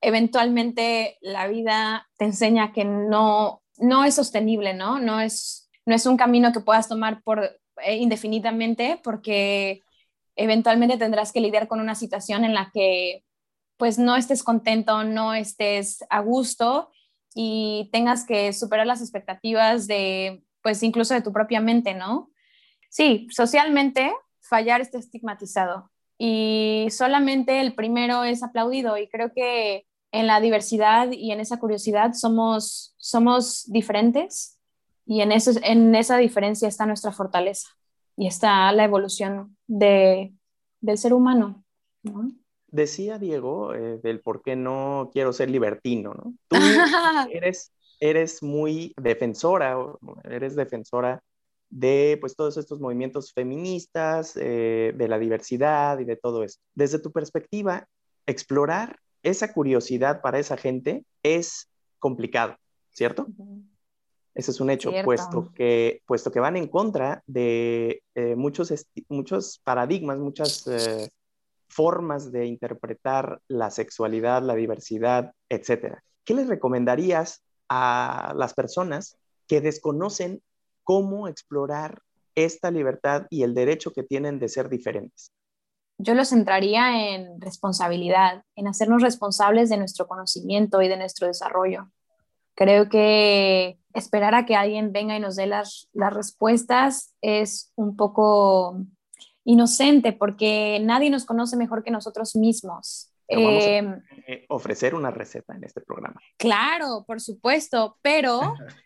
eventualmente 0.00 1.18
la 1.20 1.48
vida 1.48 2.08
te 2.18 2.26
enseña 2.26 2.72
que 2.72 2.84
no, 2.84 3.62
no 3.78 4.04
es 4.04 4.14
sostenible, 4.14 4.74
¿no? 4.74 4.98
No 4.98 5.20
es, 5.20 5.70
no 5.84 5.94
es 5.94 6.06
un 6.06 6.16
camino 6.16 6.52
que 6.52 6.60
puedas 6.60 6.88
tomar 6.88 7.22
por 7.22 7.58
eh, 7.84 7.96
indefinidamente 7.96 9.00
porque 9.02 9.82
eventualmente 10.34 10.98
tendrás 10.98 11.32
que 11.32 11.40
lidiar 11.40 11.66
con 11.66 11.80
una 11.80 11.94
situación 11.94 12.44
en 12.44 12.54
la 12.54 12.70
que 12.72 13.24
pues 13.76 13.98
no 13.98 14.16
estés 14.16 14.42
contento, 14.42 15.04
no 15.04 15.34
estés 15.34 16.04
a 16.08 16.20
gusto 16.20 16.90
y 17.34 17.90
tengas 17.92 18.24
que 18.24 18.52
superar 18.52 18.86
las 18.86 19.00
expectativas 19.00 19.86
de 19.86 20.42
pues 20.62 20.82
incluso 20.82 21.14
de 21.14 21.22
tu 21.22 21.32
propia 21.32 21.60
mente, 21.60 21.94
¿no? 21.94 22.30
Sí, 22.88 23.26
socialmente 23.30 24.12
fallar 24.40 24.80
está 24.80 24.98
estigmatizado 24.98 25.90
y 26.18 26.88
solamente 26.90 27.60
el 27.60 27.74
primero 27.74 28.24
es 28.24 28.42
aplaudido 28.42 28.96
y 28.96 29.08
creo 29.08 29.32
que 29.32 29.86
en 30.12 30.26
la 30.26 30.40
diversidad 30.40 31.10
y 31.12 31.32
en 31.32 31.40
esa 31.40 31.58
curiosidad 31.58 32.14
somos, 32.14 32.94
somos 32.96 33.70
diferentes 33.70 34.58
y 35.04 35.20
en, 35.20 35.32
eso, 35.32 35.52
en 35.62 35.94
esa 35.94 36.16
diferencia 36.16 36.68
está 36.68 36.86
nuestra 36.86 37.12
fortaleza 37.12 37.68
y 38.16 38.26
está 38.26 38.72
la 38.72 38.84
evolución 38.84 39.56
de, 39.66 40.32
del 40.80 40.98
ser 40.98 41.12
humano. 41.12 41.62
Decía 42.68 43.18
Diego 43.18 43.74
eh, 43.74 43.98
del 44.02 44.20
por 44.20 44.42
qué 44.42 44.56
no 44.56 45.10
quiero 45.12 45.32
ser 45.32 45.50
libertino, 45.50 46.14
¿no? 46.14 46.34
Tú 46.48 46.56
eres, 47.30 47.72
eres 48.00 48.42
muy 48.42 48.94
defensora, 48.96 49.76
eres 50.24 50.56
defensora 50.56 51.22
de 51.70 52.18
pues 52.20 52.36
todos 52.36 52.56
estos 52.56 52.80
movimientos 52.80 53.32
feministas, 53.32 54.36
eh, 54.36 54.92
de 54.96 55.08
la 55.08 55.18
diversidad 55.18 55.98
y 55.98 56.04
de 56.04 56.16
todo 56.16 56.42
esto. 56.42 56.62
Desde 56.74 56.98
tu 56.98 57.12
perspectiva, 57.12 57.88
explorar 58.26 58.98
esa 59.22 59.52
curiosidad 59.52 60.20
para 60.20 60.38
esa 60.38 60.56
gente 60.56 61.04
es 61.22 61.68
complicado, 61.98 62.56
¿cierto? 62.92 63.26
Ese 64.34 64.50
es 64.50 64.60
un 64.60 64.70
hecho, 64.70 64.92
puesto 65.02 65.50
que, 65.54 66.02
puesto 66.06 66.30
que 66.30 66.40
van 66.40 66.56
en 66.56 66.68
contra 66.68 67.22
de 67.26 68.02
eh, 68.14 68.36
muchos, 68.36 68.72
muchos 69.08 69.60
paradigmas, 69.64 70.18
muchas 70.18 70.66
eh, 70.66 71.08
formas 71.68 72.30
de 72.30 72.44
interpretar 72.44 73.40
la 73.48 73.70
sexualidad, 73.70 74.42
la 74.42 74.54
diversidad, 74.54 75.32
etc. 75.48 75.96
¿Qué 76.22 76.34
les 76.34 76.48
recomendarías 76.48 77.42
a 77.68 78.34
las 78.36 78.54
personas 78.54 79.16
que 79.48 79.60
desconocen 79.60 80.42
cómo 80.86 81.26
explorar 81.26 82.00
esta 82.36 82.70
libertad 82.70 83.26
y 83.28 83.42
el 83.42 83.54
derecho 83.54 83.92
que 83.92 84.04
tienen 84.04 84.38
de 84.38 84.48
ser 84.48 84.68
diferentes? 84.68 85.32
Yo 85.98 86.14
lo 86.14 86.24
centraría 86.24 87.14
en 87.14 87.40
responsabilidad, 87.40 88.44
en 88.54 88.68
hacernos 88.68 89.02
responsables 89.02 89.68
de 89.68 89.78
nuestro 89.78 90.06
conocimiento 90.06 90.80
y 90.80 90.88
de 90.88 90.96
nuestro 90.96 91.26
desarrollo. 91.26 91.90
Creo 92.54 92.88
que 92.88 93.78
esperar 93.94 94.34
a 94.34 94.46
que 94.46 94.54
alguien 94.54 94.92
venga 94.92 95.16
y 95.16 95.20
nos 95.20 95.36
dé 95.36 95.46
las, 95.46 95.88
las 95.92 96.14
respuestas 96.14 97.14
es 97.20 97.72
un 97.74 97.96
poco 97.96 98.78
inocente 99.44 100.12
porque 100.12 100.78
nadie 100.82 101.10
nos 101.10 101.24
conoce 101.24 101.56
mejor 101.56 101.82
que 101.82 101.90
nosotros 101.90 102.36
mismos. 102.36 103.10
Em, 103.28 104.00
eh, 104.26 104.44
ofrecer 104.48 104.94
una 104.94 105.10
receta 105.10 105.56
en 105.56 105.64
este 105.64 105.80
programa. 105.80 106.20
Claro, 106.36 107.04
por 107.06 107.20
supuesto, 107.20 107.98
pero 108.02 108.40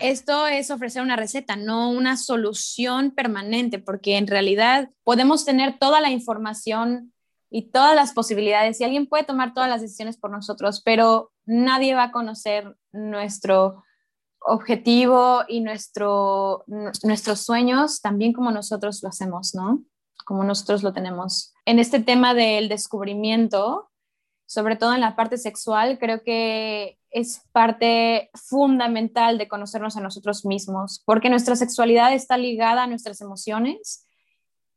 esto 0.00 0.46
es 0.46 0.70
ofrecer 0.70 1.02
una 1.02 1.16
receta, 1.16 1.56
no 1.56 1.90
una 1.90 2.16
solución 2.16 3.10
permanente, 3.10 3.78
porque 3.78 4.16
en 4.16 4.26
realidad 4.26 4.90
podemos 5.04 5.44
tener 5.44 5.78
toda 5.78 6.00
la 6.00 6.10
información 6.10 7.12
y 7.50 7.70
todas 7.70 7.94
las 7.94 8.12
posibilidades 8.12 8.80
y 8.80 8.84
alguien 8.84 9.06
puede 9.06 9.24
tomar 9.24 9.54
todas 9.54 9.68
las 9.68 9.80
decisiones 9.80 10.16
por 10.16 10.30
nosotros, 10.30 10.82
pero 10.84 11.32
nadie 11.44 11.94
va 11.94 12.04
a 12.04 12.12
conocer 12.12 12.76
nuestro 12.92 13.84
objetivo 14.40 15.42
y 15.48 15.60
nuestro, 15.60 16.64
nuestros 17.02 17.40
sueños 17.40 18.00
también 18.00 18.32
como 18.32 18.50
nosotros 18.50 19.02
lo 19.02 19.08
hacemos, 19.08 19.54
¿no? 19.54 19.82
Como 20.24 20.44
nosotros 20.44 20.82
lo 20.82 20.92
tenemos. 20.92 21.52
En 21.64 21.78
este 21.78 22.00
tema 22.00 22.34
del 22.34 22.68
descubrimiento, 22.68 23.90
sobre 24.46 24.76
todo 24.76 24.94
en 24.94 25.00
la 25.00 25.16
parte 25.16 25.38
sexual, 25.38 25.98
creo 25.98 26.22
que 26.22 26.98
es 27.10 27.42
parte 27.52 28.30
fundamental 28.34 29.38
de 29.38 29.48
conocernos 29.48 29.96
a 29.96 30.00
nosotros 30.00 30.44
mismos, 30.44 31.02
porque 31.04 31.30
nuestra 31.30 31.56
sexualidad 31.56 32.14
está 32.14 32.38
ligada 32.38 32.84
a 32.84 32.86
nuestras 32.86 33.20
emociones 33.20 34.06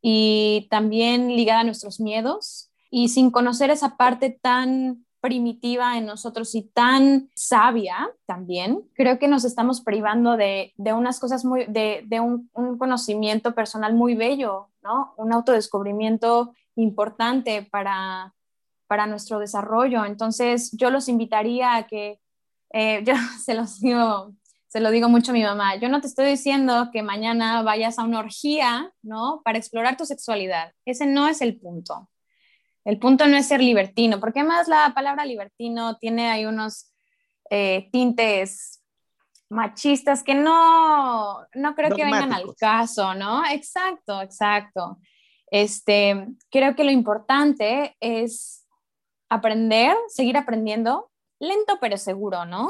y 0.02 0.66
también 0.70 1.28
ligada 1.28 1.60
a 1.60 1.64
nuestros 1.64 2.00
miedos. 2.00 2.70
Y 2.90 3.10
sin 3.10 3.30
conocer 3.30 3.70
esa 3.70 3.96
parte 3.96 4.30
tan 4.30 5.06
primitiva 5.20 5.98
en 5.98 6.06
nosotros 6.06 6.54
y 6.54 6.62
tan 6.62 7.28
sabia 7.34 8.10
también, 8.26 8.88
creo 8.94 9.18
que 9.18 9.28
nos 9.28 9.44
estamos 9.44 9.82
privando 9.82 10.36
de, 10.36 10.72
unas 10.78 11.20
cosas 11.20 11.44
muy, 11.44 11.66
de, 11.66 12.20
un, 12.20 12.50
un, 12.54 12.78
conocimiento 12.78 13.54
personal 13.54 13.94
muy 13.94 14.14
bello, 14.14 14.70
¿no? 14.82 15.12
Un 15.18 15.32
autodescubrimiento 15.32 16.54
importante 16.74 17.68
para, 17.70 18.34
para 18.90 19.06
nuestro 19.06 19.38
desarrollo. 19.38 20.04
Entonces, 20.04 20.72
yo 20.72 20.90
los 20.90 21.08
invitaría 21.08 21.76
a 21.76 21.86
que, 21.86 22.18
eh, 22.72 23.02
yo 23.06 23.14
se 23.40 23.54
los 23.54 23.80
digo, 23.80 24.34
se 24.66 24.80
lo 24.80 24.90
digo 24.90 25.08
mucho 25.08 25.30
a 25.30 25.34
mi 25.34 25.44
mamá, 25.44 25.76
yo 25.76 25.88
no 25.88 26.00
te 26.00 26.08
estoy 26.08 26.26
diciendo 26.26 26.90
que 26.92 27.04
mañana 27.04 27.62
vayas 27.62 28.00
a 28.00 28.02
una 28.02 28.18
orgía, 28.18 28.92
¿no? 29.00 29.42
Para 29.44 29.58
explorar 29.58 29.96
tu 29.96 30.06
sexualidad. 30.06 30.72
Ese 30.84 31.06
no 31.06 31.28
es 31.28 31.40
el 31.40 31.56
punto. 31.56 32.10
El 32.84 32.98
punto 32.98 33.28
no 33.28 33.36
es 33.36 33.46
ser 33.46 33.60
libertino, 33.60 34.18
porque 34.18 34.40
además 34.40 34.66
la 34.66 34.92
palabra 34.92 35.24
libertino 35.24 35.96
tiene 35.98 36.28
ahí 36.28 36.44
unos 36.44 36.92
eh, 37.48 37.88
tintes 37.92 38.82
machistas 39.50 40.24
que 40.24 40.34
no, 40.34 41.46
no 41.54 41.74
creo 41.76 41.94
que 41.94 42.04
vengan 42.04 42.32
al 42.32 42.56
caso, 42.56 43.14
¿no? 43.14 43.44
Exacto, 43.48 44.20
exacto. 44.20 44.98
Este, 45.48 46.26
creo 46.50 46.74
que 46.74 46.82
lo 46.82 46.90
importante 46.90 47.96
es 48.00 48.59
aprender, 49.30 49.96
seguir 50.08 50.36
aprendiendo, 50.36 51.10
lento 51.38 51.78
pero 51.80 51.96
seguro, 51.96 52.44
¿no? 52.44 52.68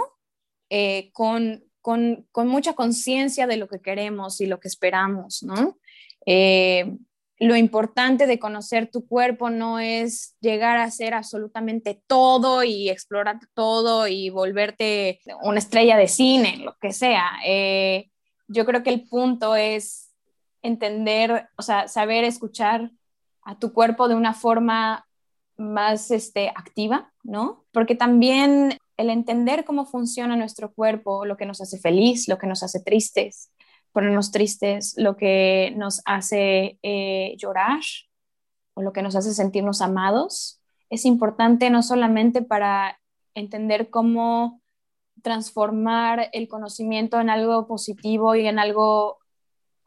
Eh, 0.69 1.11
con, 1.13 1.65
con, 1.81 2.29
con, 2.31 2.47
mucha 2.47 2.75
conciencia 2.75 3.49
de 3.49 3.57
lo 3.57 3.67
que 3.67 3.81
queremos 3.81 4.41
y 4.41 4.47
lo 4.47 4.61
que 4.61 4.69
esperamos, 4.69 5.43
¿no? 5.43 5.79
Eh, 6.27 6.97
lo 7.41 7.57
importante 7.57 8.27
de 8.27 8.39
conocer 8.39 8.91
tu 8.91 9.07
cuerpo 9.07 9.49
no 9.49 9.79
es 9.79 10.37
llegar 10.41 10.77
a 10.77 10.91
ser 10.91 11.15
absolutamente 11.15 12.03
todo 12.07 12.63
y 12.63 12.91
explorar 12.91 13.39
todo 13.55 14.07
y 14.07 14.29
volverte 14.29 15.21
una 15.43 15.59
estrella 15.59 15.97
de 15.97 16.07
cine, 16.07 16.59
lo 16.59 16.77
que 16.79 16.93
sea. 16.93 17.31
Eh, 17.47 18.11
yo 18.47 18.67
creo 18.67 18.83
que 18.83 18.91
el 18.91 19.09
punto 19.09 19.57
es 19.57 20.13
entender, 20.61 21.49
o 21.57 21.63
sea, 21.63 21.89
saber 21.89 22.25
escuchar 22.25 22.91
a 23.43 23.59
tu 23.59 23.73
cuerpo 23.73 24.07
de 24.07 24.17
una 24.17 24.35
forma 24.35 25.07
más 25.61 26.11
este, 26.11 26.49
activa, 26.49 27.13
¿no? 27.23 27.65
Porque 27.73 27.95
también 27.95 28.79
el 28.97 29.11
entender 29.11 29.65
cómo 29.65 29.85
funciona 29.85 30.35
nuestro 30.35 30.73
cuerpo, 30.73 31.25
lo 31.25 31.37
que 31.37 31.47
nos 31.47 31.61
hace 31.61 31.79
feliz, 31.79 32.29
lo 32.29 32.39
que 32.39 32.47
nos 32.47 32.63
hace 32.63 32.81
tristes, 32.81 33.53
ponernos 33.93 34.31
tristes, 34.31 34.95
lo 34.97 35.17
que 35.17 35.73
nos 35.77 36.01
hace 36.07 36.79
eh, 36.83 37.35
llorar 37.37 37.81
o 38.75 38.83
lo 38.83 38.93
que 38.93 39.03
nos 39.03 39.17
hace 39.17 39.35
sentirnos 39.35 39.83
amados, 39.83 40.61
es 40.89 41.05
importante 41.05 41.71
no 41.71 41.83
solamente 41.83 42.43
para 42.43 42.99
entender 43.35 43.91
cómo 43.91 44.61
transformar 45.23 46.31
el 46.33 46.49
conocimiento 46.49 47.21
en 47.21 47.29
algo 47.29 47.67
positivo 47.67 48.35
y 48.35 48.47
en 48.47 48.59
algo 48.59 49.19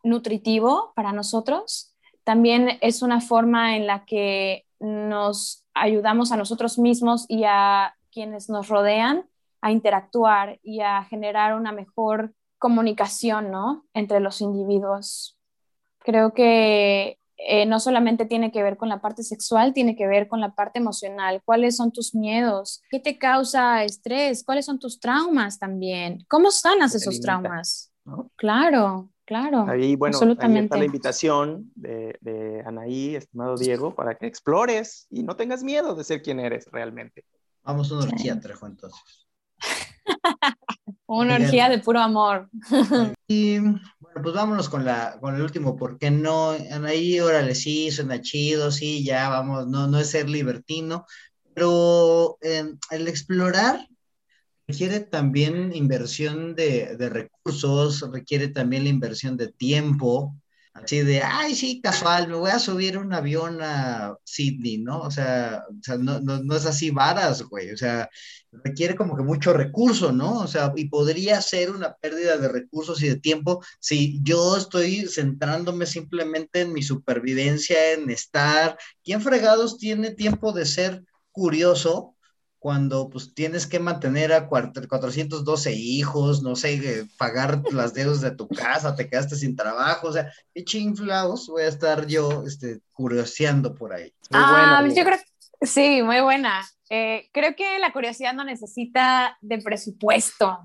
nutritivo 0.04 0.94
para 0.96 1.12
nosotros, 1.14 1.96
también 2.24 2.78
es 2.82 3.02
una 3.02 3.22
forma 3.22 3.76
en 3.76 3.88
la 3.88 4.06
que 4.06 4.66
nos 4.80 5.63
ayudamos 5.74 6.32
a 6.32 6.38
nosotros 6.38 6.78
mismos 6.78 7.26
y 7.28 7.44
a 7.46 7.96
quienes 8.12 8.50
nos 8.50 8.68
rodean 8.70 9.26
a 9.62 9.72
interactuar 9.72 10.60
y 10.62 10.82
a 10.82 11.04
generar 11.06 11.56
una 11.56 11.72
mejor 11.72 12.34
comunicación, 12.60 13.50
¿no? 13.50 13.86
Entre 13.94 14.20
los 14.20 14.42
individuos. 14.42 15.38
Creo 16.00 16.34
que 16.34 17.18
eh, 17.38 17.66
no 17.66 17.80
solamente 17.80 18.26
tiene 18.26 18.52
que 18.52 18.62
ver 18.62 18.78
con 18.78 18.90
la 18.90 19.02
parte 19.02 19.24
sexual, 19.24 19.74
tiene 19.74 19.96
que 19.96 20.06
ver 20.06 20.28
con 20.28 20.42
la 20.42 20.54
parte 20.54 20.80
emocional. 20.80 21.42
¿Cuáles 21.46 21.78
son 21.78 21.92
tus 21.92 22.14
miedos? 22.14 22.82
¿Qué 22.90 23.00
te 23.00 23.18
causa 23.18 23.84
estrés? 23.84 24.44
¿Cuáles 24.44 24.66
son 24.66 24.80
tus 24.80 25.00
traumas 25.00 25.60
también? 25.60 26.26
¿Cómo 26.28 26.52
sanas 26.52 26.94
esos 26.94 27.22
traumas? 27.22 27.92
Claro, 28.36 29.13
claro. 29.26 29.66
Ahí, 29.68 29.96
bueno, 29.96 30.16
absolutamente. 30.16 30.60
Ahí 30.60 30.66
está 30.66 30.78
la 30.78 30.86
invitación 30.86 31.72
de, 31.76 32.18
de 32.22 32.64
Anaí, 32.66 33.16
estimado 33.16 33.56
Diego, 33.56 33.96
para 33.96 34.16
que 34.16 34.28
explores 34.28 35.08
y 35.10 35.24
no 35.24 35.36
tengas 35.36 35.64
miedo 35.64 35.96
de 35.96 36.04
ser 36.04 36.22
quien 36.22 36.40
eres 36.40 36.68
realmente. 36.72 37.26
Vamos 37.64 37.92
a 37.92 37.96
una 37.96 38.06
orgía, 38.06 38.40
Trejo, 38.40 38.68
entonces. 38.68 39.28
Una 41.06 41.36
orgía 41.36 41.70
de 41.70 41.80
puro 41.80 42.00
amor. 42.00 42.50
Y 43.28 43.58
bueno, 43.58 44.22
pues 44.22 44.36
vámonos 44.36 44.70
con, 44.70 44.86
la, 44.86 45.18
con 45.20 45.36
el 45.36 45.42
último, 45.42 45.76
¿por 45.76 45.98
qué 45.98 46.12
no? 46.12 46.52
Ahí, 46.86 47.20
órale, 47.20 47.56
sí, 47.56 47.90
suena 47.90 48.22
chido, 48.22 48.70
sí, 48.70 49.04
ya 49.04 49.30
vamos, 49.30 49.66
no, 49.68 49.88
no 49.88 49.98
es 49.98 50.12
ser 50.12 50.30
libertino, 50.30 51.06
pero 51.56 52.38
em, 52.42 52.78
el 52.92 53.08
explorar 53.08 53.88
requiere 54.68 55.02
también 55.02 55.74
inversión 55.76 56.56
de, 56.56 56.96
de, 56.98 57.10
recursos, 57.10 58.10
requiere 58.12 58.48
también 58.48 58.84
la 58.84 58.90
inversión 58.90 59.38
de 59.38 59.52
tiempo, 59.52 60.36
así 60.74 61.02
de, 61.02 61.22
ay, 61.22 61.56
sí, 61.56 61.82
casual, 61.82 62.28
me 62.28 62.36
voy 62.36 62.52
a 62.52 62.60
subir 62.60 62.98
un 62.98 63.14
avión 63.14 63.60
a 63.62 64.16
Sydney, 64.24 64.80
¿no? 64.80 65.02
O 65.02 65.12
sea, 65.12 65.64
no, 66.00 66.20
no, 66.20 66.42
no, 66.42 66.56
es 66.56 66.66
así 66.66 66.90
varas, 66.90 67.44
güey, 67.44 67.72
o 67.72 67.78
sea, 67.78 68.10
requiere 68.52 68.96
como 68.96 69.16
que 69.16 69.24
mucho 69.24 69.54
recurso, 69.54 70.12
¿no? 70.12 70.40
O 70.40 70.48
sea, 70.48 70.72
y 70.76 70.86
podría 70.90 71.42
ser 71.42 71.72
una 71.72 71.94
pérdida 71.96 72.38
de 72.38 72.48
recursos 72.48 73.02
y 73.04 73.10
de 73.10 73.20
tiempo 73.20 73.64
si 73.80 74.20
yo 74.24 74.58
estoy 74.58 75.08
centrándome 75.08 75.86
simplemente 75.86 76.62
en 76.62 76.74
mi 76.74 76.84
supervivencia, 76.84 77.94
en 77.94 78.10
estar. 78.10 78.78
¿Quién 79.04 79.22
fregados 79.22 79.78
tiene 79.78 80.12
tiempo 80.12 80.54
de 80.54 80.66
ser 80.66 81.04
curioso 81.32 82.16
cuando 82.64 83.10
pues 83.10 83.34
tienes 83.34 83.68
que 83.68 83.78
mantener 83.78 84.32
a 84.32 84.48
412 84.48 85.74
hijos, 85.74 86.42
no 86.44 86.56
sé, 86.56 86.76
eh, 86.76 87.06
pagar 87.18 87.62
las 87.74 87.94
deudas 87.94 88.22
de 88.22 88.32
tu 88.32 88.48
casa, 88.48 88.96
te 88.96 89.10
quedaste 89.10 89.36
sin 89.36 89.58
trabajo, 89.58 90.08
o 90.08 90.14
sea, 90.14 90.32
qué 90.54 90.64
chinflados 90.64 91.48
voy 91.48 91.64
a 91.64 91.68
estar 91.68 92.08
yo 92.08 92.46
este, 92.48 92.80
curioseando 92.94 93.76
por 93.76 93.92
ahí. 93.92 94.14
Muy 94.30 94.42
ah, 94.42 94.80
buena, 94.80 94.96
yo 94.96 95.04
creo 95.04 95.20
sí, 95.64 96.02
muy 96.04 96.22
buena. 96.22 96.66
Eh, 96.90 97.30
creo 97.34 97.54
que 97.54 97.80
la 97.80 97.92
curiosidad 97.92 98.34
no 98.34 98.46
necesita 98.46 99.38
de 99.42 99.58
presupuesto. 99.58 100.58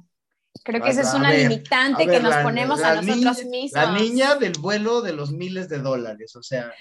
Creo 0.62 0.80
que 0.80 0.90
esa 0.90 1.00
es 1.00 1.14
una 1.14 1.32
limitante 1.32 2.06
que 2.06 2.20
nos 2.20 2.36
ponemos 2.36 2.80
a 2.80 3.02
nosotros 3.02 3.44
mismos. 3.44 3.72
La 3.72 3.90
niña 3.90 4.36
del 4.36 4.52
vuelo 4.52 5.02
de 5.02 5.14
los 5.14 5.32
miles 5.32 5.68
de 5.68 5.78
dólares, 5.78 6.36
o 6.36 6.44
sea. 6.44 6.72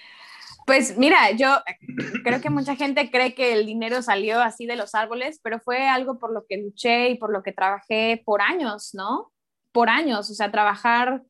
Pues 0.67 0.95
mira, 0.99 1.31
yo 1.31 1.47
creo 2.23 2.41
que 2.41 2.51
mucha 2.51 2.75
gente 2.75 3.09
cree 3.09 3.33
que 3.33 3.53
el 3.53 3.65
dinero 3.65 4.03
salió 4.03 4.39
así 4.39 4.67
de 4.67 4.75
los 4.75 4.93
árboles, 4.93 5.39
pero 5.41 5.59
fue 5.59 5.87
algo 5.87 6.19
por 6.19 6.31
lo 6.31 6.45
que 6.47 6.57
luché 6.57 7.09
y 7.09 7.15
por 7.15 7.33
lo 7.33 7.41
que 7.41 7.53
trabajé 7.53 8.21
por 8.23 8.43
años, 8.43 8.91
¿no? 8.93 9.31
Por 9.71 9.89
años, 9.89 10.29
o 10.29 10.35
sea, 10.35 10.51
trabajar 10.51 11.23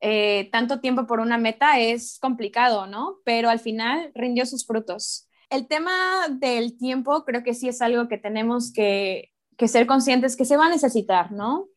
eh, 0.00 0.50
tanto 0.52 0.80
tiempo 0.80 1.06
por 1.06 1.20
una 1.20 1.38
meta 1.38 1.80
es 1.80 2.18
complicado, 2.20 2.86
¿no? 2.86 3.20
Pero 3.24 3.48
al 3.48 3.60
final 3.60 4.12
rindió 4.14 4.44
sus 4.44 4.66
frutos 4.66 5.30
el 5.52 5.68
tema 5.68 6.28
del 6.30 6.78
tiempo 6.78 7.24
creo 7.24 7.42
que 7.42 7.54
sí 7.54 7.68
es 7.68 7.82
algo 7.82 8.08
que 8.08 8.16
tenemos 8.16 8.72
que, 8.72 9.30
ser 9.58 9.86
conscientes 9.86 10.34
que 10.34 10.44
se 10.44 10.56
va 10.56 10.66
a 10.66 10.70
necesitar, 10.70 11.30
¿no? 11.30 11.68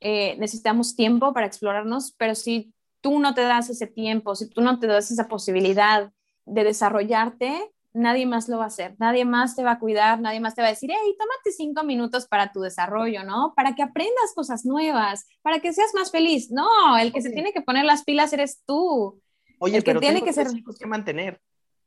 Eh, 0.00 0.36
necesitamos 0.38 0.96
tiempo 0.96 1.32
para 1.32 1.46
explorarnos, 1.46 2.12
pero 2.18 2.34
si 2.34 2.74
tú 3.00 3.20
no 3.20 3.34
te 3.34 3.42
das 3.42 3.70
ese 3.70 3.86
tiempo, 3.86 4.34
si 4.34 4.48
tú 4.48 4.62
no 4.62 4.80
te 4.80 4.86
das 4.86 5.10
esa 5.10 5.28
posibilidad 5.28 6.12
de 6.46 6.64
desarrollarte, 6.64 7.70
nadie 7.94 8.26
más 8.26 8.48
lo 8.48 8.58
va 8.58 8.64
a 8.64 8.66
hacer, 8.66 8.96
nadie 8.98 9.24
más 9.24 9.54
te 9.54 9.62
va 9.62 9.72
a 9.72 9.78
cuidar, 9.78 10.20
nadie 10.20 10.40
más 10.40 10.54
te 10.54 10.62
va 10.62 10.68
a 10.68 10.72
decir, 10.72 10.90
hey, 10.92 11.16
tómate 11.18 11.52
cinco 11.52 11.84
minutos 11.84 12.26
para 12.26 12.52
tu 12.52 12.60
desarrollo, 12.60 13.24
¿no? 13.24 13.54
Para 13.56 13.74
que 13.74 13.82
aprendas 13.82 14.32
cosas 14.34 14.66
nuevas, 14.66 15.26
para 15.42 15.60
que 15.60 15.72
seas 15.72 15.94
más 15.94 16.10
feliz. 16.10 16.50
No, 16.50 16.98
el 16.98 17.12
que 17.12 17.22
se 17.22 17.30
tiene 17.30 17.52
que 17.52 17.62
poner 17.62 17.84
las 17.84 18.04
pilas 18.04 18.32
eres 18.32 18.62
tú. 18.66 19.20
Oye, 19.60 19.78
el 19.78 19.84
que 19.84 19.94
tiene 19.94 20.22
que 20.22 20.32
ser 20.32 20.48
que 20.78 20.86
mantener. 20.86 21.40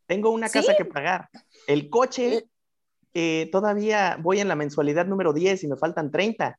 Tengo 0.08 0.30
una 0.30 0.50
casa 0.50 0.76
que 0.78 0.86
pagar. 0.86 1.30
El 1.68 1.90
coche, 1.90 2.46
eh, 3.14 3.50
todavía 3.52 4.18
voy 4.22 4.40
en 4.40 4.48
la 4.48 4.56
mensualidad 4.56 5.06
número 5.06 5.34
10 5.34 5.66
y 5.66 5.68
me 5.68 5.76
faltan 5.76 6.10
30. 6.10 6.58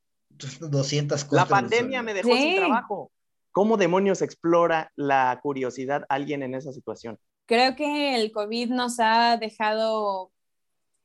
200 0.60 1.26
La 1.32 1.46
pandemia 1.46 2.02
me 2.02 2.12
dejó 2.12 2.36
sin 2.36 2.56
trabajo. 2.56 3.10
¿Cómo 3.50 3.78
demonios 3.78 4.20
explora 4.20 4.92
la 4.94 5.40
curiosidad 5.42 6.04
alguien 6.10 6.42
en 6.42 6.54
esa 6.54 6.72
situación? 6.72 7.18
Creo 7.48 7.76
que 7.76 8.14
el 8.14 8.30
COVID 8.30 8.72
nos 8.72 9.00
ha 9.00 9.38
dejado 9.38 10.30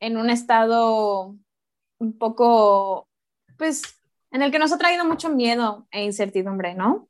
en 0.01 0.17
un 0.17 0.29
estado 0.29 1.37
un 1.99 2.17
poco, 2.17 3.07
pues, 3.57 3.81
en 4.29 4.41
el 4.41 4.51
que 4.51 4.59
nos 4.59 4.73
ha 4.73 4.77
traído 4.77 5.05
mucho 5.05 5.29
miedo 5.29 5.87
e 5.89 6.03
incertidumbre, 6.03 6.75
¿no? 6.75 7.07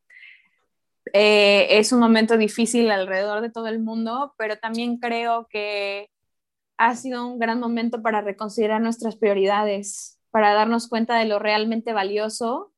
Eh, 1.13 1.79
es 1.79 1.91
un 1.91 1.99
momento 1.99 2.37
difícil 2.37 2.91
alrededor 2.91 3.41
de 3.41 3.49
todo 3.49 3.65
el 3.69 3.79
mundo, 3.79 4.35
pero 4.37 4.59
también 4.59 4.97
creo 4.99 5.47
que 5.49 6.11
ha 6.77 6.95
sido 6.95 7.25
un 7.25 7.39
gran 7.39 7.59
momento 7.59 8.03
para 8.03 8.21
reconsiderar 8.21 8.81
nuestras 8.81 9.15
prioridades, 9.15 10.19
para 10.29 10.53
darnos 10.53 10.87
cuenta 10.87 11.17
de 11.17 11.25
lo 11.25 11.39
realmente 11.39 11.91
valioso 11.91 12.71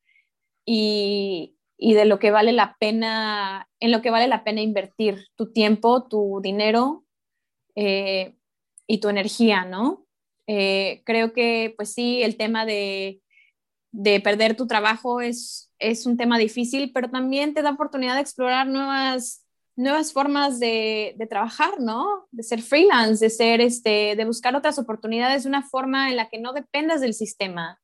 y, 0.66 1.55
y 1.78 1.94
de 1.94 2.06
lo 2.06 2.20
que 2.20 2.32
vale 2.32 2.52
la 2.52 2.78
pena, 2.80 3.70
en 3.80 3.92
lo 3.92 4.02
que 4.02 4.12
vale 4.12 4.28
la 4.28 4.44
pena 4.44 4.62
invertir 4.62 5.28
tu 5.36 5.52
tiempo, 5.52 6.08
tu 6.08 6.40
dinero 6.42 7.06
eh, 7.76 8.36
y 8.88 9.00
tu 9.00 9.10
energía, 9.10 9.66
¿no? 9.66 10.06
Eh, 10.48 11.02
creo 11.06 11.34
que, 11.34 11.74
pues 11.76 11.94
sí, 11.94 12.24
el 12.24 12.38
tema 12.38 12.66
de, 12.66 13.22
de 13.92 14.20
perder 14.22 14.56
tu 14.56 14.68
trabajo 14.68 15.22
es 15.22 15.66
es 15.80 16.06
un 16.06 16.18
tema 16.18 16.38
difícil, 16.38 16.92
pero 16.94 17.10
también 17.10 17.54
te 17.54 17.62
da 17.62 17.72
oportunidad 17.72 18.16
de 18.16 18.22
explorar 18.22 18.68
nuevas 18.68 19.42
nuevas 19.78 20.14
formas 20.14 20.58
de, 20.58 21.18
trabajar, 21.30 21.82
¿no? 21.82 22.30
De 22.32 22.44
ser 22.44 22.62
freelance, 22.62 23.26
de 23.26 23.30
ser, 23.30 23.60
este, 23.60 24.16
de 24.16 24.24
buscar 24.24 24.56
otras 24.56 24.80
oportunidades 24.80 25.44
de 25.44 25.50
una 25.50 25.64
forma 25.64 26.10
en 26.10 26.16
la 26.16 26.30
que 26.30 26.40
no 26.40 26.54
dependas 26.54 27.02
del 27.02 27.14
sistema. 27.14 27.82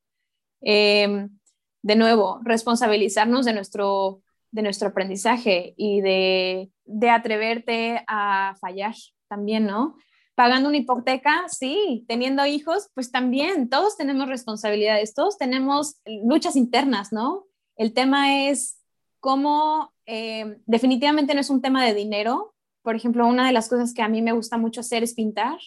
Em, 0.61 1.37
de 1.81 1.95
nuevo, 1.95 2.39
responsabilizarnos 2.43 3.45
de 3.45 3.53
nuestro, 3.53 4.21
de 4.51 4.61
nuestro 4.61 4.89
aprendizaje 4.89 5.73
y 5.77 6.01
de, 6.01 6.71
de 6.85 7.09
atreverte 7.09 8.03
a 8.07 8.55
fallar 8.59 8.95
también, 9.27 9.65
¿no? 9.65 9.95
Pagando 10.35 10.69
una 10.69 10.77
hipoteca, 10.77 11.43
sí, 11.47 12.05
teniendo 12.07 12.45
hijos, 12.45 12.89
pues 12.93 13.11
también, 13.11 13.69
todos 13.69 13.97
tenemos 13.97 14.27
responsabilidades, 14.27 15.13
todos 15.13 15.37
tenemos 15.37 16.01
luchas 16.23 16.55
internas, 16.55 17.11
¿no? 17.11 17.45
El 17.75 17.93
tema 17.93 18.47
es 18.47 18.81
cómo 19.19 19.93
eh, 20.05 20.57
definitivamente 20.65 21.33
no 21.33 21.41
es 21.41 21.49
un 21.49 21.61
tema 21.61 21.85
de 21.85 21.93
dinero. 21.93 22.53
Por 22.81 22.95
ejemplo, 22.95 23.27
una 23.27 23.45
de 23.45 23.53
las 23.53 23.69
cosas 23.69 23.93
que 23.93 24.01
a 24.01 24.09
mí 24.09 24.21
me 24.21 24.33
gusta 24.33 24.57
mucho 24.57 24.81
hacer 24.81 25.03
es 25.03 25.13
pintar. 25.13 25.59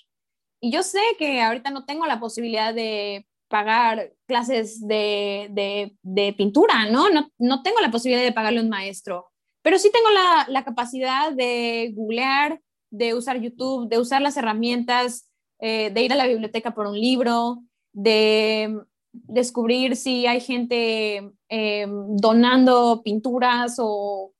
Y 0.61 0.71
yo 0.71 0.83
sé 0.83 1.01
que 1.19 1.41
ahorita 1.41 1.71
no 1.71 1.85
tengo 1.85 2.07
la 2.07 2.21
posibilidad 2.21 2.75
de 2.75 3.27
pagar 3.49 4.13
clases 4.27 4.87
de, 4.87 5.93
de, 6.03 6.33
pintura, 6.33 6.89
¿no? 6.91 7.11
¿no? 7.11 7.29
¿no? 7.39 7.63
tengo 7.63 7.81
la 7.81 7.91
posibilidad 7.91 8.25
de 8.25 8.33
pagarle 8.33 8.61
a 8.61 8.63
un 8.63 8.69
maestro, 8.69 9.27
pero 9.63 9.79
sí 9.79 9.91
tengo 9.93 10.11
la, 10.11 10.47
la, 10.49 10.65
capacidad 10.65 11.33
de 11.33 11.93
googlear, 11.95 12.61
de 12.91 13.15
usar 13.15 13.41
YouTube, 13.41 13.89
de 13.89 13.99
usar 13.99 14.23
las 14.23 14.37
herramientas, 14.37 15.29
eh, 15.61 15.91
de 15.91 16.03
ir 16.03 16.13
a 16.13 16.17
la 16.17 16.27
biblioteca 16.27 16.75
por 16.75 16.87
un 16.87 16.99
libro, 17.01 17.63
de 17.93 18.83
descubrir 19.13 19.97
si 19.97 20.27
hay 20.27 20.41
gente 20.41 21.33
eh, 21.49 21.87
donando 21.89 23.03
pinturas 23.03 23.77
o 23.79 24.33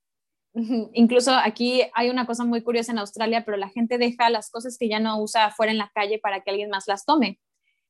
incluso 0.93 1.33
aquí 1.33 1.81
hay 1.93 2.09
una 2.09 2.25
cosa 2.25 2.43
muy 2.45 2.61
curiosa 2.61 2.91
en 2.91 2.99
Australia, 2.99 3.43
pero 3.45 3.57
la 3.57 3.69
gente 3.69 3.97
deja 3.97 4.29
las 4.29 4.49
cosas 4.49 4.77
que 4.77 4.87
ya 4.87 4.99
no 4.99 5.21
usa 5.21 5.45
afuera 5.45 5.71
en 5.71 5.77
la 5.77 5.91
calle 5.93 6.19
para 6.19 6.41
que 6.41 6.51
alguien 6.51 6.69
más 6.69 6.87
las 6.87 7.05
tome. 7.05 7.39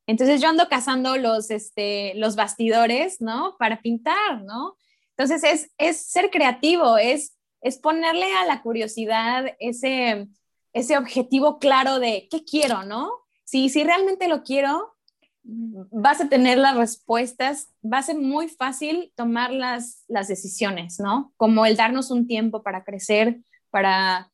Entonces 0.08 0.42
yo 0.42 0.50
ando 0.50 0.68
cazando 0.70 1.18
los, 1.18 1.50
este, 1.50 2.14
los 2.16 2.36
bastidores, 2.36 3.22
¿no? 3.22 3.56
Para 3.58 3.82
pintar, 3.82 4.44
¿no? 4.44 4.78
Entonces 5.18 5.44
es, 5.44 5.72
es 5.78 6.06
ser 6.06 6.30
creativo, 6.30 6.98
es, 6.98 7.36
es 7.62 7.78
ponerle 7.78 8.32
a 8.34 8.46
la 8.46 8.62
curiosidad 8.62 9.46
ese, 9.60 10.28
ese 10.74 10.98
objetivo 10.98 11.58
claro 11.58 12.00
de 12.00 12.28
qué 12.30 12.44
quiero, 12.44 12.84
¿no? 12.84 13.10
Si, 13.44 13.70
si 13.70 13.84
realmente 13.84 14.28
lo 14.28 14.44
quiero, 14.44 14.96
vas 15.44 16.22
a 16.22 16.30
tener 16.30 16.58
las 16.58 16.76
respuestas, 16.76 17.70
va 17.82 18.00
a 18.00 18.04
ser 18.04 18.18
muy 18.18 18.50
fácil 18.50 19.12
tomar 19.16 19.52
las, 19.52 20.04
las 20.08 20.28
decisiones, 20.28 21.00
¿no? 21.00 21.34
Como 21.38 21.66
el 21.66 21.78
darnos 21.78 22.12
un 22.12 22.28
tiempo 22.28 22.64
para 22.64 22.84
crecer, 22.84 23.40
para, 23.70 24.32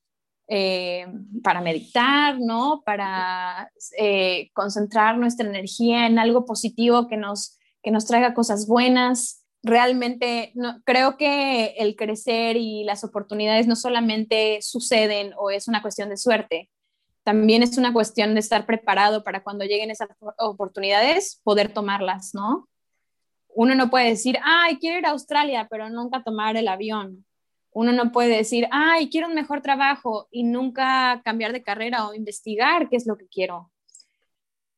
eh, 0.53 1.07
para 1.41 1.61
meditar, 1.61 2.37
¿no? 2.37 2.81
Para 2.85 3.71
eh, 3.97 4.49
concentrar 4.51 5.17
nuestra 5.17 5.47
energía 5.47 6.07
en 6.07 6.19
algo 6.19 6.45
positivo 6.45 7.07
que 7.07 7.15
nos, 7.15 7.57
que 7.81 7.89
nos 7.89 8.05
traiga 8.05 8.33
cosas 8.33 8.67
buenas. 8.67 9.45
Realmente 9.63 10.51
creo 10.83 11.15
que 11.15 11.67
el 11.77 11.95
crecer 11.95 12.57
y 12.57 12.83
las 12.83 13.05
oportunidades 13.05 13.65
no 13.65 13.77
solamente 13.77 14.61
suceden 14.61 15.31
o 15.37 15.51
es 15.51 15.69
una 15.69 15.81
cuestión 15.81 16.09
de 16.09 16.17
suerte, 16.17 16.69
también 17.23 17.63
es 17.63 17.77
una 17.77 17.93
cuestión 17.93 18.33
de 18.33 18.41
estar 18.41 18.65
preparado 18.65 19.23
para 19.23 19.43
cuando 19.43 19.63
lleguen 19.63 19.89
esas 19.89 20.09
oportunidades, 20.37 21.39
poder 21.45 21.73
tomarlas, 21.73 22.31
¿no? 22.33 22.67
Uno 23.55 23.73
no 23.73 23.89
puede 23.89 24.09
decir, 24.09 24.37
ay, 24.43 24.79
quiero 24.79 24.99
ir 24.99 25.05
a 25.05 25.11
Australia, 25.11 25.67
pero 25.71 25.89
nunca 25.89 26.23
tomar 26.23 26.57
el 26.57 26.67
avión. 26.67 27.25
Uno 27.73 27.91
no 27.93 28.11
puede 28.11 28.35
decir, 28.35 28.67
ay, 28.71 29.09
quiero 29.09 29.27
un 29.27 29.33
mejor 29.33 29.61
trabajo 29.61 30.27
y 30.29 30.43
nunca 30.43 31.21
cambiar 31.23 31.53
de 31.53 31.63
carrera 31.63 32.07
o 32.07 32.13
investigar 32.13 32.89
qué 32.89 32.97
es 32.97 33.07
lo 33.07 33.17
que 33.17 33.27
quiero. 33.27 33.71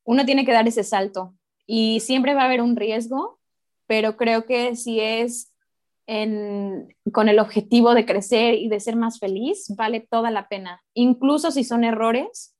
Uno 0.04 0.26
tiene 0.26 0.46
que 0.46 0.52
dar 0.52 0.68
ese 0.68 0.84
salto 0.84 1.34
y 1.66 2.00
siempre 2.02 2.34
va 2.34 2.44
a 2.44 2.46
haber 2.46 2.62
un 2.62 2.76
riesgo, 2.76 3.40
pero 3.88 4.18
creo 4.18 4.46
que 4.46 4.76
si 4.76 5.00
es 5.00 5.50
con 6.06 7.30
el 7.30 7.40
objetivo 7.40 7.94
de 7.94 8.06
crecer 8.06 8.56
y 8.56 8.68
de 8.68 8.82
ser 8.82 8.98
más 8.98 9.20
feliz, 9.20 9.74
vale 9.78 10.02
toda 10.02 10.32
la 10.32 10.50
pena. 10.50 10.84
Incluso 10.94 11.50
si 11.50 11.64
son 11.64 11.86
errores, 11.86 12.56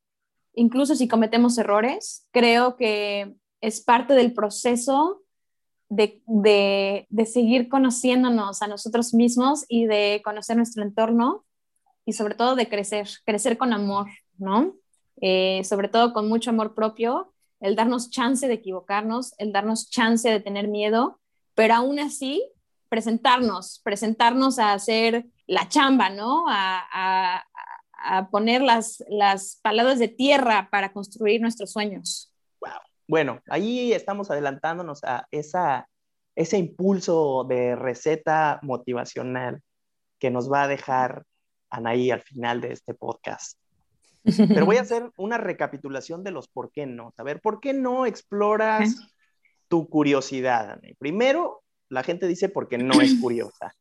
incluso 0.54 0.96
si 0.96 1.10
cometemos 1.10 1.58
errores, 1.58 2.26
creo 2.32 2.78
que 2.78 3.36
es 3.60 3.82
parte 3.82 4.14
del 4.14 4.34
proceso 4.34 5.23
de, 5.96 7.08
de, 7.10 7.26
seguir 7.26 7.70
conociéndonos 7.70 8.62
a 8.62 8.68
nosotros 8.68 9.14
mismos 9.14 9.66
y 9.68 9.86
de 9.86 10.22
conocer 10.24 10.58
nuestro 10.58 10.84
entorno 10.84 11.46
y 12.06 12.14
sobre 12.14 12.36
todo 12.36 12.56
de 12.56 12.68
crecer, 12.68 13.08
crecer 13.26 13.58
con 13.58 13.74
amor, 13.74 14.08
¿no? 14.38 14.76
Eh, 15.22 15.64
sobre 15.64 15.88
todo 15.88 16.14
con 16.14 16.28
mucho 16.28 16.50
amor 16.50 16.74
propio, 16.74 17.34
el 17.60 17.76
darnos 17.76 18.10
chance 18.10 18.48
de 18.48 18.56
equivocarnos, 18.56 19.34
el 19.38 19.52
darnos 19.52 19.90
chance 19.90 20.30
de 20.30 20.40
tener 20.40 20.68
miedo, 20.68 21.20
pero 21.54 21.76
aún 21.76 22.00
así 22.00 22.44
presentarnos, 22.90 23.80
presentarnos 23.84 24.60
a 24.60 24.74
hacer 24.74 25.28
la 25.48 25.70
chamba, 25.70 26.10
¿no? 26.10 26.46
A, 26.48 27.44
poner 28.32 28.62
las, 28.62 29.02
las 29.08 29.62
palabras 29.62 29.98
de 29.98 30.10
tierra 30.10 30.68
para 30.70 30.92
construir 30.92 31.40
nuestros 31.40 31.72
sueños. 31.72 32.33
Bueno, 33.08 33.42
ahí 33.50 33.94
estamos 33.94 34.32
adelantándonos 34.32 35.04
a 35.04 35.28
esa, 35.32 35.90
ese 36.36 36.58
impulso 36.58 37.46
de 37.48 37.76
receta 37.76 38.60
motivacional 38.62 39.62
que 40.20 40.32
nos 40.32 40.52
va 40.52 40.64
a 40.64 40.68
dejar 40.68 41.24
Anaí 41.70 42.12
al 42.12 42.22
final 42.22 42.62
de 42.62 42.72
este 42.72 42.94
podcast. 42.94 43.60
Pero 44.24 44.66
voy 44.66 44.78
a 44.78 44.82
hacer 44.82 45.12
una 45.18 45.38
recapitulación 45.38 46.24
de 46.24 46.32
los 46.32 46.48
por 46.48 46.72
qué 46.72 46.86
no. 46.86 47.14
A 47.18 47.24
ver, 47.24 47.42
¿por 47.42 47.60
qué 47.60 47.74
no 47.74 48.06
exploras 48.06 48.96
tu 49.68 49.90
curiosidad, 49.90 50.72
Anaí? 50.72 50.94
Primero, 50.94 51.64
la 51.90 52.04
gente 52.04 52.28
dice 52.28 52.48
porque 52.48 52.78
no 52.78 53.02
es 53.02 53.20
curiosa. 53.20 53.76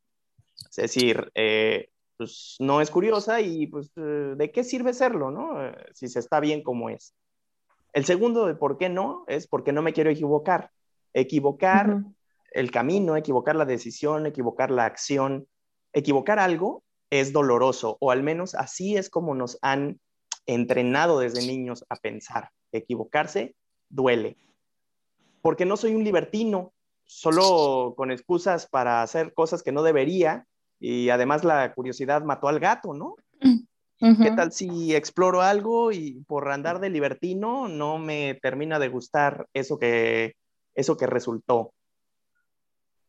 Es 0.70 0.76
decir, 0.76 1.30
eh, 1.34 1.90
pues 2.16 2.56
no 2.58 2.80
es 2.80 2.90
curiosa 2.90 3.40
y 3.40 3.66
pues 3.66 3.90
eh, 3.96 4.34
de 4.36 4.50
qué 4.52 4.64
sirve 4.64 4.94
serlo, 4.94 5.30
¿no? 5.30 5.64
Eh, 5.64 5.74
si 5.94 6.08
se 6.08 6.18
está 6.18 6.40
bien 6.40 6.62
como 6.62 6.90
es. 6.90 7.14
El 7.92 8.04
segundo 8.04 8.46
de 8.46 8.54
por 8.54 8.78
qué 8.78 8.88
no 8.88 9.24
es 9.26 9.46
porque 9.46 9.72
no 9.72 9.82
me 9.82 9.92
quiero 9.92 10.10
equivocar. 10.10 10.70
Equivocar 11.12 12.02
el 12.52 12.70
camino, 12.70 13.16
equivocar 13.16 13.56
la 13.56 13.64
decisión, 13.64 14.26
equivocar 14.26 14.70
la 14.70 14.86
acción, 14.86 15.46
equivocar 15.92 16.38
algo 16.38 16.82
es 17.10 17.32
doloroso, 17.32 17.98
o 18.00 18.10
al 18.10 18.22
menos 18.22 18.54
así 18.54 18.96
es 18.96 19.10
como 19.10 19.34
nos 19.34 19.58
han 19.60 20.00
entrenado 20.46 21.18
desde 21.18 21.46
niños 21.46 21.84
a 21.90 21.96
pensar. 21.96 22.50
Equivocarse 22.72 23.54
duele. 23.90 24.38
Porque 25.42 25.66
no 25.66 25.76
soy 25.76 25.94
un 25.94 26.04
libertino, 26.04 26.72
solo 27.04 27.94
con 27.96 28.10
excusas 28.10 28.66
para 28.66 29.02
hacer 29.02 29.34
cosas 29.34 29.62
que 29.62 29.72
no 29.72 29.82
debería 29.82 30.46
y 30.80 31.10
además 31.10 31.44
la 31.44 31.74
curiosidad 31.74 32.22
mató 32.22 32.48
al 32.48 32.58
gato, 32.58 32.94
¿no? 32.94 33.16
¿Qué 34.20 34.32
tal 34.32 34.50
si 34.50 34.96
exploro 34.96 35.42
algo 35.42 35.92
y 35.92 36.24
por 36.26 36.50
andar 36.50 36.80
de 36.80 36.90
libertino 36.90 37.68
no 37.68 37.98
me 37.98 38.36
termina 38.42 38.80
de 38.80 38.88
gustar 38.88 39.46
eso 39.54 39.78
que, 39.78 40.34
eso 40.74 40.96
que 40.96 41.06
resultó? 41.06 41.72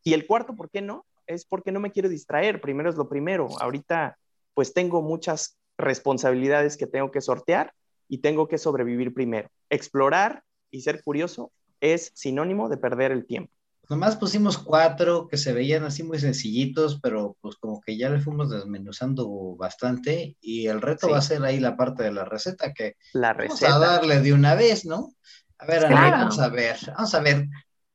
Y 0.03 0.13
el 0.13 0.27
cuarto, 0.27 0.55
¿por 0.55 0.69
qué 0.69 0.81
no? 0.81 1.03
Es 1.25 1.45
porque 1.45 1.71
no 1.71 1.79
me 1.79 1.91
quiero 1.91 2.09
distraer, 2.09 2.61
primero 2.61 2.91
es 2.91 2.95
lo 2.95 3.09
primero. 3.09 3.47
Ahorita 3.59 4.17
pues 4.53 4.75
tengo 4.75 5.01
muchas 5.01 5.57
responsabilidades 5.79 6.77
que 6.77 6.85
tengo 6.85 7.09
que 7.09 7.21
sortear 7.21 7.73
y 8.07 8.19
tengo 8.19 8.47
que 8.47 8.59
sobrevivir 8.59 9.15
primero. 9.15 9.49
Explorar 9.71 10.43
y 10.69 10.81
ser 10.81 11.03
curioso 11.03 11.51
es 11.81 12.11
sinónimo 12.13 12.69
de 12.69 12.77
perder 12.77 13.11
el 13.11 13.25
tiempo. 13.25 13.51
Nomás 13.89 14.15
pusimos 14.15 14.57
cuatro 14.57 15.27
que 15.27 15.37
se 15.37 15.51
veían 15.51 15.83
así 15.83 16.03
muy 16.03 16.17
sencillitos, 16.17 16.99
pero 17.01 17.35
pues 17.41 17.57
como 17.57 17.81
que 17.81 17.97
ya 17.97 18.09
le 18.09 18.21
fuimos 18.21 18.49
desmenuzando 18.49 19.55
bastante 19.57 20.37
y 20.39 20.67
el 20.67 20.81
reto 20.81 21.09
va 21.09 21.17
a 21.17 21.21
ser 21.21 21.43
ahí 21.43 21.59
la 21.59 21.75
parte 21.75 22.03
de 22.03 22.13
la 22.13 22.23
receta 22.23 22.73
que 22.73 22.95
la 23.11 23.33
receta. 23.33 23.71
vamos 23.71 23.87
a 23.87 23.91
darle 23.91 24.21
de 24.21 24.33
una 24.33 24.55
vez, 24.55 24.85
¿no? 24.85 25.13
A 25.57 25.65
ver, 25.65 25.83
vamos 25.89 26.39
a 26.39 26.47
ver, 26.47 26.77
vamos 26.95 27.13
a 27.13 27.19
ver. 27.19 27.47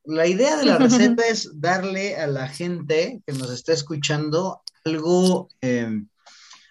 La 0.05 0.27
idea 0.27 0.57
de 0.57 0.65
la 0.65 0.77
receta 0.77 1.27
es 1.27 1.59
darle 1.59 2.17
a 2.17 2.27
la 2.27 2.47
gente 2.47 3.21
que 3.25 3.33
nos 3.33 3.51
está 3.51 3.73
escuchando 3.73 4.61
algo, 4.85 5.49
em, 5.61 6.07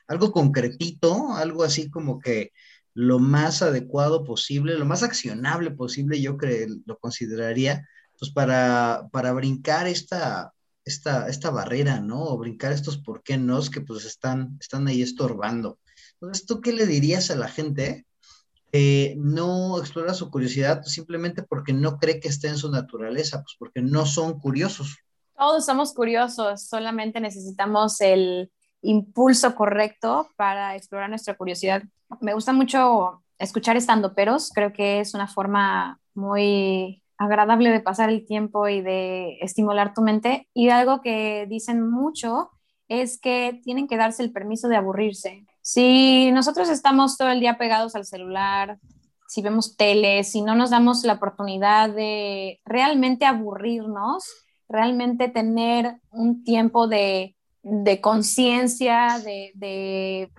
algo 0.07 0.31
concretito, 0.33 1.35
algo 1.35 1.65
así 1.65 1.91
como 1.91 2.21
que 2.21 2.53
lo 2.95 3.19
más 3.19 3.63
adecuado 3.63 4.25
posible, 4.25 4.79
lo 4.79 4.87
más 4.87 5.03
accionable 5.03 5.73
posible, 5.73 6.21
yo 6.21 6.37
creo, 6.37 6.69
lo 6.87 6.99
consideraría 6.99 7.87
pues 8.19 8.31
para, 8.33 9.09
para 9.13 9.33
brincar 9.33 9.87
esta, 9.87 10.53
esta, 10.85 11.29
esta 11.29 11.51
barrera, 11.51 12.01
¿no? 12.01 12.23
O 12.23 12.39
brincar 12.39 12.73
estos 12.73 12.99
por 12.99 13.23
qué 13.23 13.37
no 13.37 13.61
que 13.63 13.81
pues 13.81 14.05
están, 14.05 14.57
están 14.61 14.87
ahí 14.89 15.03
estorbando. 15.03 15.79
Entonces, 16.15 16.47
¿tú 16.47 16.61
qué 16.61 16.73
le 16.73 16.87
dirías 16.87 17.31
a 17.31 17.37
la 17.37 17.49
gente? 17.49 18.05
no 19.17 19.79
explora 19.79 20.13
su 20.13 20.31
curiosidad 20.31 20.83
simplemente 20.85 21.43
porque 21.43 21.73
no 21.73 21.99
cree 21.99 22.21
que 22.21 22.29
esté 22.29 22.49
en 22.49 22.59
su 22.59 22.71
naturaleza, 22.71 23.43
pues 23.43 23.57
porque 23.59 23.81
no 23.81 24.05
son 24.05 24.39
curiosos. 24.39 24.99
Todos 25.37 25.65
somos 25.65 25.95
curiosos, 25.95 26.69
solamente 26.69 27.19
necesitamos 27.19 27.99
el, 28.03 28.51
impulso 28.83 29.55
correcto 29.55 30.29
para 30.37 30.77
explorar 30.77 31.09
nuestra 31.09 31.37
curiosidad. 31.37 31.83
Me 32.21 32.35
gusta 32.35 32.53
mucho 32.53 33.23
escuchar 33.39 33.77
estando 33.77 34.15
peros, 34.15 34.51
creo 34.55 34.73
que 34.73 35.01
es 35.01 35.15
una 35.15 35.27
forma 35.27 36.01
muy 36.15 37.03
agradable 37.19 37.71
de 37.71 37.81
pasar 37.81 38.09
el 38.11 38.25
tiempo 38.25 38.69
y 38.69 38.81
de 38.81 39.39
estimular 39.41 39.93
tu 39.93 40.03
mente. 40.03 40.49
Y 40.55 40.71
algo 40.71 41.01
que 41.01 41.47
dicen 41.49 41.89
mucho 41.89 42.51
es 42.89 43.21
que 43.21 43.61
tienen 43.63 43.87
que 43.87 43.97
darse 43.97 44.23
el 44.23 44.33
permiso 44.33 44.69
de 44.69 44.77
aburrirse. 44.77 45.45
Si 45.61 46.31
nosotros 46.33 46.71
estamos 46.71 47.19
todo 47.19 47.31
el 47.31 47.41
día 47.41 47.59
pegados 47.59 47.95
al 47.95 48.07
celular, 48.07 48.79
si 49.27 49.43
vemos 49.43 49.77
tele, 49.77 50.25
si 50.25 50.41
no 50.41 50.55
nos 50.55 50.71
damos 50.71 51.05
la 51.05 51.15
oportunidad 51.15 51.91
de 51.91 52.61
realmente 52.65 53.27
aburrirnos, 53.27 54.25
realmente 54.69 55.29
tener 55.29 55.97
un 56.11 56.45
tiempo 56.45 56.89
de, 56.89 57.37
conciencia, 58.01 59.21
de, 59.23 59.53
de 59.55 60.31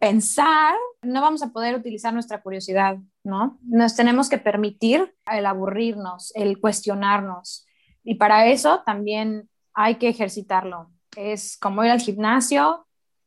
pensar, 0.00 0.74
no 1.02 1.20
vamos 1.20 1.42
a 1.42 1.50
poder 1.50 1.74
utilizar 1.74 2.12
nuestra 2.12 2.40
curiosidad, 2.42 2.98
¿no? 3.24 3.58
Nos 3.62 3.96
tenemos 3.96 4.28
que 4.28 4.38
permitir 4.38 5.14
el 5.30 5.46
aburrirnos, 5.46 6.32
el 6.34 6.60
cuestionarnos. 6.60 7.66
Y 8.04 8.14
para 8.14 8.46
eso 8.46 8.82
también 8.86 9.48
hay 9.74 9.96
que 9.96 10.08
ejercitarlo. 10.08 10.90
Es 11.16 11.56
como 11.58 11.84
ir 11.84 11.90
al 11.90 12.00
gimnasio, 12.00 12.86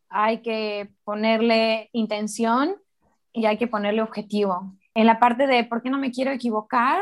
hay 0.09 0.41
que 0.41 0.93
ponerle 1.03 1.89
intención 1.93 2.75
y 3.33 3.45
hay 3.45 3.57
que 3.57 3.67
ponerle 3.67 4.01
objetivo. 4.01 4.75
En 4.93 5.05
la 5.05 5.19
parte 5.19 5.47
de 5.47 5.63
por 5.63 5.81
qué 5.81 5.89
no 5.89 5.97
me 5.97 6.11
quiero 6.11 6.31
equivocar, 6.31 7.01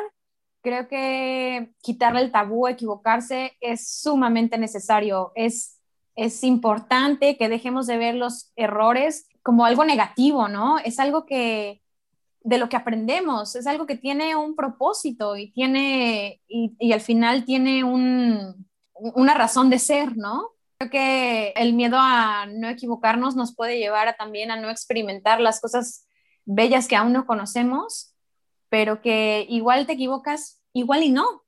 creo 0.62 0.88
que 0.88 1.72
quitarle 1.82 2.22
el 2.22 2.32
tabú, 2.32 2.68
equivocarse, 2.68 3.54
es 3.62 3.90
sumamente 4.02 4.58
necesario. 4.58 5.32
Es, 5.36 5.79
es 6.26 6.44
importante 6.44 7.38
que 7.38 7.50
dejemos 7.50 7.88
de 7.88 7.98
ver 7.98 8.16
los 8.16 8.52
errores 8.56 9.28
como 9.42 9.66
algo 9.66 9.86
negativo, 9.86 10.50
¿no? 10.50 10.78
Es 10.80 11.00
algo 11.00 11.26
que 11.26 11.82
de 12.42 12.58
lo 12.58 12.68
que 12.70 12.78
aprendemos, 12.78 13.56
es 13.56 13.68
algo 13.68 13.86
que 13.86 13.96
tiene 13.96 14.36
un 14.36 14.56
propósito 14.56 15.38
y 15.38 15.52
tiene, 15.52 16.42
y, 16.48 16.76
y 16.80 16.92
al 16.94 17.02
final 17.02 17.46
tiene 17.46 17.84
un, 17.84 18.68
una 18.94 19.34
razón 19.34 19.70
de 19.70 19.80
ser, 19.80 20.18
¿no? 20.18 20.50
Creo 20.78 20.92
que 20.92 21.50
el 21.56 21.74
miedo 21.74 21.98
a 22.00 22.46
no 22.48 22.68
equivocarnos 22.70 23.36
nos 23.36 23.56
puede 23.56 23.78
llevar 23.78 24.08
a, 24.08 24.14
también 24.14 24.52
a 24.52 24.58
no 24.58 24.70
experimentar 24.70 25.40
las 25.40 25.62
cosas 25.62 26.06
bellas 26.46 26.88
que 26.88 26.96
aún 26.96 27.14
no 27.14 27.26
conocemos, 27.26 28.14
pero 28.70 29.02
que 29.02 29.46
igual 29.50 29.86
te 29.86 29.94
equivocas, 29.94 30.62
igual 30.74 31.04
y 31.04 31.12
no. 31.12 31.44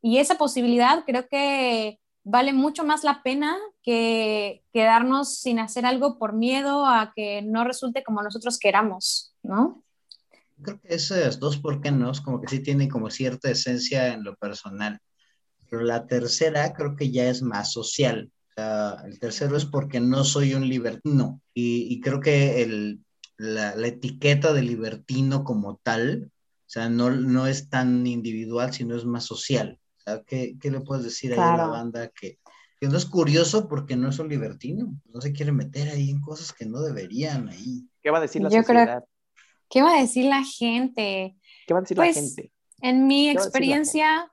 Y 0.00 0.18
esa 0.18 0.36
posibilidad 0.36 1.04
creo 1.04 1.28
que 1.28 2.00
vale 2.24 2.52
mucho 2.52 2.84
más 2.84 3.04
la 3.04 3.22
pena 3.22 3.56
que 3.82 4.62
quedarnos 4.72 5.38
sin 5.38 5.58
hacer 5.58 5.86
algo 5.86 6.18
por 6.18 6.32
miedo 6.32 6.86
a 6.86 7.12
que 7.14 7.42
no 7.42 7.64
resulte 7.64 8.04
como 8.04 8.22
nosotros 8.22 8.58
queramos, 8.58 9.34
¿no? 9.42 9.82
Creo 10.62 10.80
que 10.80 10.94
esos 10.94 11.40
dos 11.40 11.56
por 11.58 11.80
qué 11.80 11.90
no, 11.90 12.12
como 12.24 12.40
que 12.40 12.48
sí 12.48 12.60
tienen 12.60 12.88
como 12.88 13.10
cierta 13.10 13.50
esencia 13.50 14.14
en 14.14 14.22
lo 14.22 14.36
personal. 14.36 15.00
Pero 15.68 15.82
la 15.82 16.06
tercera 16.06 16.72
creo 16.74 16.94
que 16.94 17.10
ya 17.10 17.28
es 17.28 17.42
más 17.42 17.72
social. 17.72 18.30
el 18.56 19.18
tercero 19.18 19.56
es 19.56 19.64
porque 19.64 19.98
no 19.98 20.22
soy 20.22 20.54
un 20.54 20.68
libertino. 20.68 21.40
Y, 21.54 22.00
creo 22.00 22.20
que 22.20 22.62
el, 22.62 23.00
la, 23.38 23.74
la, 23.74 23.86
etiqueta 23.88 24.52
de 24.52 24.62
libertino 24.62 25.42
como 25.42 25.80
tal, 25.82 26.30
o 26.30 26.68
sea, 26.72 26.88
no, 26.88 27.10
no 27.10 27.46
es 27.46 27.68
tan 27.68 28.06
individual, 28.06 28.72
sino 28.72 28.94
es 28.94 29.04
más 29.04 29.24
social. 29.24 29.80
¿Qué, 30.26 30.56
¿qué, 30.60 30.70
le 30.70 30.80
puedes 30.80 31.04
decir 31.04 31.34
a 31.34 31.56
la 31.56 31.66
banda 31.66 32.08
que, 32.08 32.38
que, 32.80 32.88
no 32.88 32.96
es 32.96 33.06
curioso 33.06 33.68
porque 33.68 33.96
no 33.96 34.08
es 34.08 34.18
un 34.18 34.28
libertino? 34.28 34.94
No 35.06 35.20
se 35.20 35.32
quiere 35.32 35.52
meter 35.52 35.88
ahí 35.88 36.10
en 36.10 36.20
cosas 36.20 36.52
que 36.52 36.66
no 36.66 36.80
deberían 36.80 37.48
ahí. 37.48 37.86
¿Qué 38.02 38.10
va 38.10 38.18
a 38.18 38.22
decir 38.22 38.42
la 38.42 38.50
Yo 38.50 38.62
sociedad? 38.62 39.04
¿Qué 39.68 39.82
va 39.82 39.96
a 39.96 40.00
decir 40.00 40.26
la 40.26 40.44
gente? 40.44 41.36
¿Qué 41.66 41.74
va 41.74 41.78
a 41.78 41.82
decir 41.82 41.96
la 41.96 42.04
pues, 42.04 42.16
gente? 42.16 42.52
En 42.82 43.06
mi 43.06 43.30
experiencia, 43.30 44.30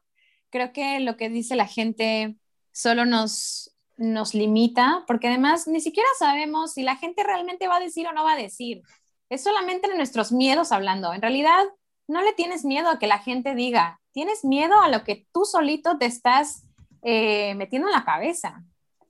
creo 0.50 0.74
que 0.74 1.00
lo 1.00 1.16
que 1.16 1.30
dice 1.30 1.56
la 1.56 1.68
gente 1.68 2.36
solo 2.72 3.06
nos, 3.06 3.76
nos 3.98 4.34
limita, 4.34 5.04
porque 5.08 5.28
además 5.28 5.68
ni 5.68 5.82
siquiera 5.82 6.10
sabemos 6.18 6.74
si 6.74 6.84
la 6.84 6.96
gente 6.96 7.24
realmente 7.24 7.68
va 7.68 7.78
a 7.78 7.82
decir 7.82 8.08
o 8.08 8.14
no 8.14 8.24
va 8.24 8.34
a 8.34 8.38
decir. 8.38 8.82
Es 9.30 9.44
solamente 9.44 9.88
nuestros 9.96 10.32
miedos 10.32 10.72
hablando. 10.72 11.14
En 11.14 11.22
realidad, 11.22 11.64
no 12.08 12.24
le 12.24 12.34
tienes 12.34 12.66
miedo 12.66 12.90
a 12.90 12.98
que 12.98 13.08
la 13.08 13.20
gente 13.20 13.54
diga, 13.54 13.99
tienes 14.20 14.44
miedo 14.44 14.82
a 14.82 14.90
lo 14.90 15.06
que 15.06 15.26
tú 15.32 15.46
solito 15.46 15.98
te 15.98 16.06
estás 16.06 16.66
eh, 17.04 17.56
metiendo 17.56 17.88
en 17.88 17.94
la 17.94 18.04
cabeza. 18.04 18.66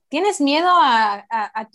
Tienes 0.08 0.40
miedo 0.40 0.68
a, 0.70 1.68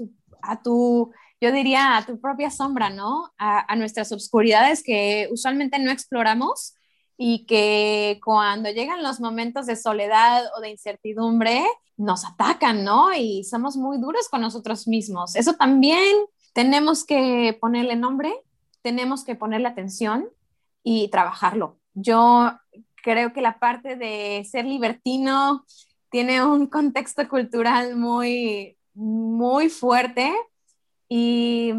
tu, 0.63 1.11
yo 1.41 1.51
diría, 1.51 1.97
a 1.97 2.05
tu 2.05 2.21
propia 2.21 2.49
sombra, 2.49 2.89
¿no? 2.89 3.33
A, 3.37 3.75
nuestras 3.75 4.13
obscuridades 4.13 4.83
que 4.83 5.27
usualmente 5.33 5.79
no 5.79 5.91
exploramos 5.91 6.75
y 7.17 7.45
que 7.45 8.21
cuando 8.23 8.69
llegan 8.69 9.03
los 9.03 9.19
momentos 9.19 9.65
de 9.65 9.75
soledad 9.75 10.45
o 10.57 10.61
de 10.61 10.69
incertidumbre, 10.69 11.65
nos 11.97 12.23
atacan, 12.23 12.85
¿no? 12.85 13.13
Y 13.13 13.43
somos 13.43 13.75
muy 13.75 13.97
duros 13.97 14.29
con 14.29 14.39
nosotros 14.39 14.87
mismos. 14.87 15.35
Eso 15.35 15.55
también 15.55 16.15
tenemos 16.53 17.03
que 17.03 17.57
ponerle 17.59 17.97
nombre, 17.97 18.33
tenemos 18.81 19.25
que 19.25 19.35
ponerle 19.35 19.67
atención 19.67 20.29
y 20.83 21.09
trabajarlo. 21.09 21.79
Yo 21.95 22.51
creo 23.05 23.33
que 23.33 23.41
la 23.41 23.59
parte 23.59 23.95
de 23.95 24.43
ser 24.49 24.65
libertino 24.65 25.63
tiene 26.09 26.43
un 26.43 26.65
contexto 26.65 27.29
cultural 27.29 27.95
muy, 27.95 28.79
muy 28.95 29.69
fuerte 29.69 30.33
y 31.07 31.71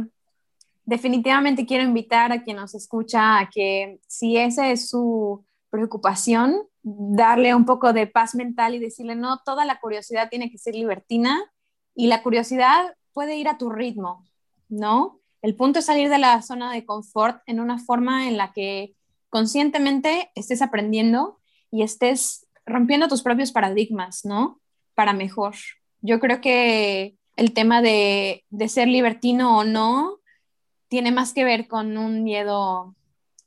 definitivamente 0.85 1.67
quiero 1.67 1.83
invitar 1.83 2.31
a 2.31 2.45
quien 2.45 2.59
nos 2.59 2.77
escucha 2.77 3.41
a 3.41 3.51
que 3.51 3.99
si 4.07 4.37
esa 4.37 4.71
es 4.71 4.89
su 4.89 5.45
preocupación, 5.69 6.62
darle 6.85 7.57
un 7.57 7.65
poco 7.65 7.93
de 7.93 8.07
paz 8.07 8.37
mental 8.37 8.77
y 8.77 8.79
decirle, 8.79 9.17
no, 9.17 9.41
toda 9.45 9.65
la 9.65 9.81
curiosidad 9.81 10.29
tiene 10.31 10.49
que 10.49 10.59
ser 10.59 10.77
libertina 10.77 11.43
y 11.97 12.07
la 12.07 12.23
curiosidad 12.23 12.95
puede 13.12 13.35
ir 13.35 13.49
a 13.49 13.59
tu 13.59 13.71
ritmo, 13.71 14.25
¿no? 14.69 15.19
El 15.43 15.57
punto 15.57 15.81
es 15.81 15.87
salir 15.87 16.09
de 16.09 16.19
la 16.19 16.41
zona 16.43 16.73
de 16.73 16.87
confort 16.87 17.43
en 17.47 17.59
una 17.59 17.79
forma 17.79 18.29
en 18.29 18.37
la 18.37 18.53
que 18.53 18.95
conscientemente 19.31 20.31
estés 20.35 20.62
aprendiendo 20.62 21.41
y 21.71 21.83
estés 21.83 22.47
rompiendo 22.65 23.09
tus 23.09 23.23
propios 23.23 23.53
paradigmas, 23.53 24.25
¿no? 24.25 24.61
Para 24.95 25.12
mejor. 25.12 25.55
Yo 26.01 26.21
creo 26.21 26.41
que 26.41 27.17
el 27.37 27.53
tema 27.53 27.83
de, 27.83 28.45
ser 28.69 28.89
libertino 28.89 29.59
o 29.59 29.65
no 29.65 30.19
tiene 30.89 31.12
más 31.12 31.33
que 31.33 31.45
ver 31.45 31.69
con 31.69 31.99
un 31.99 32.25
miedo, 32.25 32.95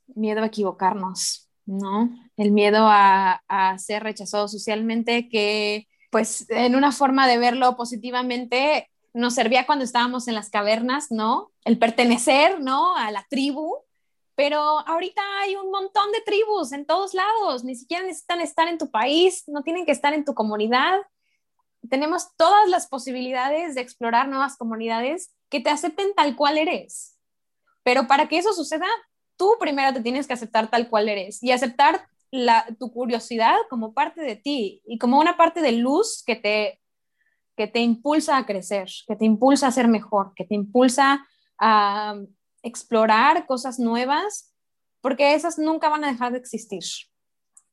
miedo 0.08 0.44
a 0.44 0.48
equivocarnos, 0.48 1.50
¿no? 1.66 2.10
El 2.38 2.52
miedo 2.52 2.88
a, 2.88 3.44
a 3.48 3.78
ser 3.78 4.04
rechazado 4.04 4.48
socialmente 4.48 5.30
que, 5.30 5.88
pues, 6.12 6.50
en 6.50 6.76
una 6.76 6.92
forma 6.92 7.28
de 7.28 7.38
verlo 7.38 7.76
positivamente, 7.76 8.90
nos 9.14 9.36
servía 9.36 9.66
cuando 9.66 9.86
estábamos 9.86 10.28
en 10.28 10.36
las 10.36 10.50
cavernas, 10.50 11.12
¿no? 11.12 11.52
El 11.66 11.78
pertenecer, 11.80 12.62
¿no? 12.62 12.96
A 12.96 13.12
la 13.12 13.26
tribu, 13.30 13.76
pero 14.40 14.80
ahorita 14.88 15.22
hay 15.42 15.58
un 15.58 15.70
montón 15.70 16.14
de 16.14 16.22
tribus 16.22 16.72
en 16.72 16.86
todos 16.86 17.14
lados, 17.14 17.66
ni 17.66 17.76
siquiera 17.76 18.06
necesitan 18.06 18.40
estar 18.40 18.70
en 18.70 18.78
tu 18.78 18.90
país, 18.90 19.44
no 19.48 19.64
tienen 19.64 19.86
que 19.86 19.92
estar 19.92 20.14
en 20.14 20.24
tu 20.24 20.34
comunidad. 20.34 20.98
Tenemos 21.90 22.34
todas 22.38 22.70
las 22.70 22.88
posibilidades 22.88 23.76
de 23.76 23.82
explorar 23.82 24.30
nuevas 24.30 24.56
comunidades 24.56 25.36
que 25.50 25.60
te 25.60 25.70
acepten 25.70 26.14
tal 26.16 26.38
cual 26.38 26.58
eres. 26.58 27.18
Pero 27.84 28.08
para 28.08 28.30
que 28.30 28.38
eso 28.38 28.54
suceda, 28.54 28.88
tú 29.36 29.58
primero 29.60 29.94
te 29.94 30.00
tienes 30.00 30.26
que 30.26 30.36
aceptar 30.36 30.72
tal 30.72 30.88
cual 30.88 31.10
eres 31.10 31.44
y 31.44 31.52
aceptar 31.52 32.08
tu 32.80 32.94
curiosidad 32.94 33.58
como 33.70 33.94
parte 33.94 34.22
de 34.22 34.38
ti 34.38 34.82
y 34.86 35.00
como 35.00 35.20
una 35.20 35.36
parte 35.36 35.60
de 35.60 35.74
luz 35.74 36.24
que 36.26 36.38
te, 36.38 36.80
que 37.58 37.68
te 37.68 37.80
impulsa 37.80 38.38
a 38.38 38.46
crecer, 38.46 38.88
que 39.06 39.18
te 39.18 39.26
impulsa 39.26 39.68
a 39.68 39.72
ser 39.74 39.90
mejor, 39.90 40.32
que 40.34 40.46
te 40.46 40.56
impulsa 40.56 41.28
a 41.58 42.16
explorar 42.64 43.46
cosas 43.46 43.80
nuevas, 43.80 44.54
porque 45.02 45.34
esas 45.34 45.58
nunca 45.58 45.90
van 45.90 46.04
a 46.04 46.12
dejar 46.12 46.32
de 46.32 46.40
existir. 46.40 46.84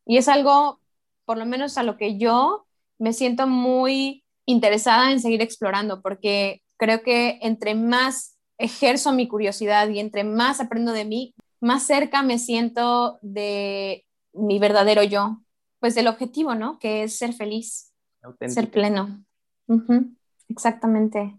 Y 0.05 0.18
es 0.18 0.29
algo, 0.29 0.81
por 1.25 1.38
lo 1.38 1.46
menos 1.46 1.77
a 1.79 1.83
lo 1.83 1.96
que 1.96 2.18
yo 2.18 2.66
me 2.99 3.12
siento 3.12 3.46
muy 3.46 4.25
interesada 4.46 5.11
en 5.11 5.20
seguir 5.20 5.42
explorando, 5.42 6.01
porque 6.03 6.62
creo 6.77 7.03
que 7.03 7.38
entre 7.42 7.75
más 7.75 8.38
ejerzo 8.59 9.12
mi 9.12 9.29
curiosidad 9.29 9.88
y 9.88 9.99
entre 9.99 10.25
más 10.25 10.61
aprendo 10.61 10.92
de 10.92 11.05
mí, 11.05 11.35
más 11.61 11.83
cerca 11.83 12.22
me 12.22 12.38
siento 12.38 13.18
de 13.22 14.07
mi 14.33 14.59
verdadero 14.59 15.03
yo, 15.03 15.42
pues 15.81 15.94
del 15.94 16.09
objetivo, 16.09 16.55
¿no? 16.55 16.79
Que 16.79 17.03
es 17.03 17.18
ser 17.18 17.33
feliz, 17.33 17.92
ser 18.46 18.70
pleno. 18.70 19.25
Exactamente. 20.49 21.38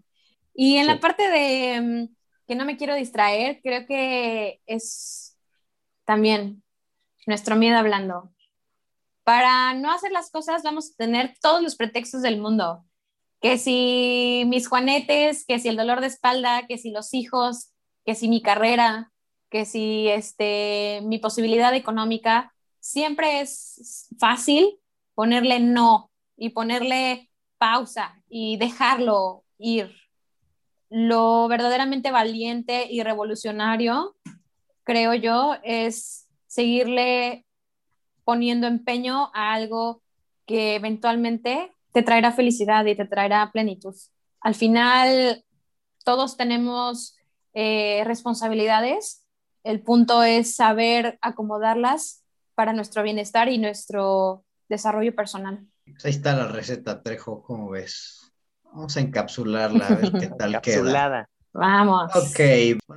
Y 0.54 0.76
en 0.76 0.86
la 0.86 1.00
parte 1.00 1.28
de 1.28 1.80
mm, 1.80 2.16
que 2.48 2.56
no 2.56 2.64
me 2.64 2.78
quiero 2.78 2.94
distraer, 2.94 3.60
creo 3.62 3.86
que 3.86 4.62
es 4.66 5.38
también 6.04 6.64
nuestro 7.26 7.56
miedo 7.56 7.76
hablando. 7.76 8.32
Para 9.22 9.74
no 9.74 9.92
hacer 9.92 10.10
las 10.10 10.30
cosas 10.30 10.62
vamos 10.62 10.90
a 10.90 10.96
tener 10.96 11.34
todos 11.42 11.62
los 11.62 11.76
pretextos 11.76 12.22
del 12.22 12.40
mundo. 12.40 12.84
que 13.40 13.56
si 13.58 14.44
mis 14.48 14.66
juanetes, 14.68 15.44
que 15.46 15.60
si 15.60 15.68
el 15.68 15.76
dolor 15.76 16.00
de 16.00 16.08
espalda, 16.08 16.66
que 16.66 16.76
si 16.78 16.90
los 16.90 17.14
hijos, 17.14 17.70
que 18.04 18.16
si 18.16 18.28
mi 18.28 18.42
carrera, 18.42 19.12
que 19.50 19.64
si 19.64 20.08
este, 20.08 21.00
mi 21.04 21.18
posibilidad 21.18 21.72
económica, 21.74 22.52
siempre 22.80 23.40
es 23.40 24.08
fácil 24.18 24.80
ponerle 25.14 25.60
no 25.60 26.10
y 26.36 26.50
ponerle 26.50 27.30
pausa 27.58 28.22
y 28.28 28.56
dejarlo 28.56 29.44
ir. 29.58 29.94
Lo 30.90 31.48
verdaderamente 31.48 32.10
valiente 32.10 32.86
y 32.90 33.02
revolucionario, 33.02 34.16
creo 34.84 35.14
yo, 35.14 35.56
es 35.62 36.28
seguirle 36.46 37.46
poniendo 38.24 38.66
empeño 38.66 39.30
a 39.34 39.52
algo 39.52 40.02
que 40.46 40.76
eventualmente 40.76 41.72
te 41.92 42.02
traerá 42.02 42.32
felicidad 42.32 42.84
y 42.86 42.94
te 42.94 43.04
traerá 43.04 43.50
plenitud. 43.52 43.94
Al 44.40 44.54
final, 44.54 45.44
todos 46.04 46.36
tenemos 46.36 47.16
eh, 47.52 48.02
responsabilidades. 48.04 49.24
El 49.64 49.82
punto 49.82 50.22
es 50.22 50.54
saber 50.54 51.18
acomodarlas 51.20 52.24
para 52.54 52.72
nuestro 52.72 53.02
bienestar 53.02 53.48
y 53.48 53.58
nuestro 53.58 54.44
desarrollo 54.68 55.14
personal. 55.14 55.66
Ahí 56.04 56.10
está 56.10 56.34
la 56.34 56.48
receta, 56.48 57.02
Trejo, 57.02 57.42
¿cómo 57.42 57.70
ves? 57.70 58.27
Vamos 58.78 58.96
a 58.96 59.00
encapsularla, 59.00 59.88
a 59.88 59.94
ver 59.96 60.12
qué 60.12 60.28
tal 60.38 60.60
queda. 60.60 61.28
Vamos. 61.52 62.14
Ok, 62.14 62.38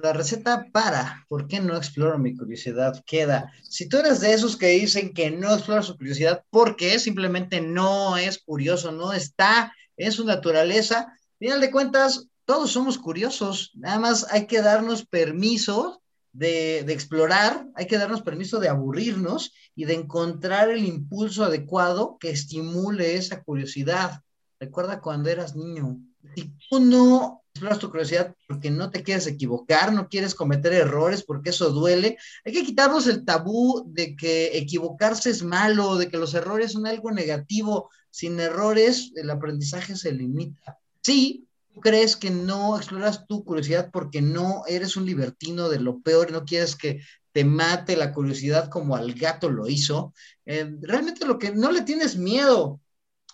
la 0.03 0.13
receta 0.13 0.67
para, 0.71 1.25
¿por 1.27 1.47
qué 1.47 1.59
no 1.59 1.75
exploro 1.75 2.19
mi 2.19 2.37
curiosidad? 2.37 3.03
Queda. 3.07 3.51
Si 3.63 3.89
tú 3.89 3.97
eres 3.97 4.19
de 4.19 4.31
esos 4.31 4.57
que 4.57 4.67
dicen 4.67 5.11
que 5.11 5.31
no 5.31 5.51
explora 5.51 5.81
su 5.81 5.97
curiosidad 5.97 6.43
porque 6.51 6.99
simplemente 6.99 7.61
no 7.61 8.15
es 8.15 8.37
curioso, 8.37 8.91
no 8.91 9.11
está 9.11 9.73
en 9.97 10.11
su 10.11 10.23
naturaleza, 10.23 11.17
final 11.39 11.59
de 11.59 11.71
cuentas, 11.71 12.27
todos 12.45 12.71
somos 12.71 12.99
curiosos, 12.99 13.71
nada 13.73 13.97
más 13.97 14.27
hay 14.29 14.45
que 14.45 14.61
darnos 14.61 15.07
permiso 15.07 16.03
de, 16.31 16.83
de, 16.83 16.93
explorar, 16.93 17.65
hay 17.73 17.87
que 17.87 17.97
darnos 17.97 18.21
permiso 18.21 18.59
de 18.59 18.69
aburrirnos 18.69 19.51
y 19.73 19.85
de 19.85 19.95
encontrar 19.95 20.69
el 20.69 20.85
impulso 20.85 21.43
adecuado 21.43 22.17
que 22.19 22.29
estimule 22.29 23.15
esa 23.15 23.41
curiosidad. 23.41 24.21
Recuerda 24.61 25.01
cuando 25.01 25.27
eras 25.27 25.55
niño. 25.55 25.97
Si 26.35 26.53
tú 26.69 26.79
no 26.79 27.41
exploras 27.51 27.79
tu 27.79 27.89
curiosidad 27.89 28.35
porque 28.47 28.69
no 28.69 28.91
te 28.91 29.01
quieres 29.01 29.25
equivocar, 29.25 29.91
no 29.91 30.07
quieres 30.07 30.35
cometer 30.35 30.71
errores 30.73 31.23
porque 31.23 31.49
eso 31.49 31.71
duele, 31.71 32.19
hay 32.45 32.53
que 32.53 32.63
quitarnos 32.63 33.07
el 33.07 33.25
tabú 33.25 33.83
de 33.87 34.15
que 34.15 34.55
equivocarse 34.55 35.31
es 35.31 35.41
malo, 35.41 35.95
de 35.95 36.09
que 36.09 36.17
los 36.19 36.35
errores 36.35 36.73
son 36.73 36.85
algo 36.85 37.09
negativo. 37.09 37.89
Sin 38.11 38.39
errores, 38.39 39.11
el 39.15 39.31
aprendizaje 39.31 39.95
se 39.95 40.11
limita. 40.11 40.77
Sí, 41.01 41.47
tú 41.73 41.79
crees 41.79 42.15
que 42.15 42.29
no 42.29 42.77
exploras 42.77 43.25
tu 43.25 43.43
curiosidad 43.43 43.89
porque 43.91 44.21
no 44.21 44.61
eres 44.67 44.95
un 44.95 45.07
libertino 45.07 45.69
de 45.69 45.79
lo 45.79 46.01
peor 46.01 46.31
no 46.31 46.45
quieres 46.45 46.75
que 46.75 47.01
te 47.31 47.45
mate 47.45 47.95
la 47.97 48.13
curiosidad 48.13 48.69
como 48.69 48.95
al 48.95 49.13
gato 49.13 49.49
lo 49.49 49.67
hizo, 49.67 50.13
eh, 50.45 50.69
realmente 50.81 51.25
lo 51.25 51.39
que 51.39 51.51
no 51.51 51.71
le 51.71 51.81
tienes 51.81 52.15
miedo 52.15 52.79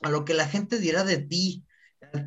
a 0.02 0.10
lo 0.10 0.26
que 0.26 0.34
la 0.34 0.48
gente 0.48 0.80
dirá 0.80 1.04
de 1.04 1.18
ti. 1.18 1.64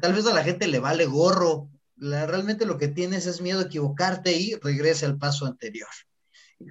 Tal 0.01 0.15
vez 0.15 0.27
a 0.27 0.35
la 0.35 0.45
gente 0.45 0.67
le 0.67 0.79
vale 0.79 1.07
gorro. 1.07 1.71
realmente 1.97 2.67
lo 2.67 2.79
que 2.79 2.89
tienes 2.89 3.27
es 3.27 3.41
miedo 3.41 3.61
a 3.61 3.65
equivocarte 3.65 4.33
y 4.33 4.55
regrese 4.55 5.07
al 5.07 5.19
paso 5.19 5.47
anterior. 5.47 5.89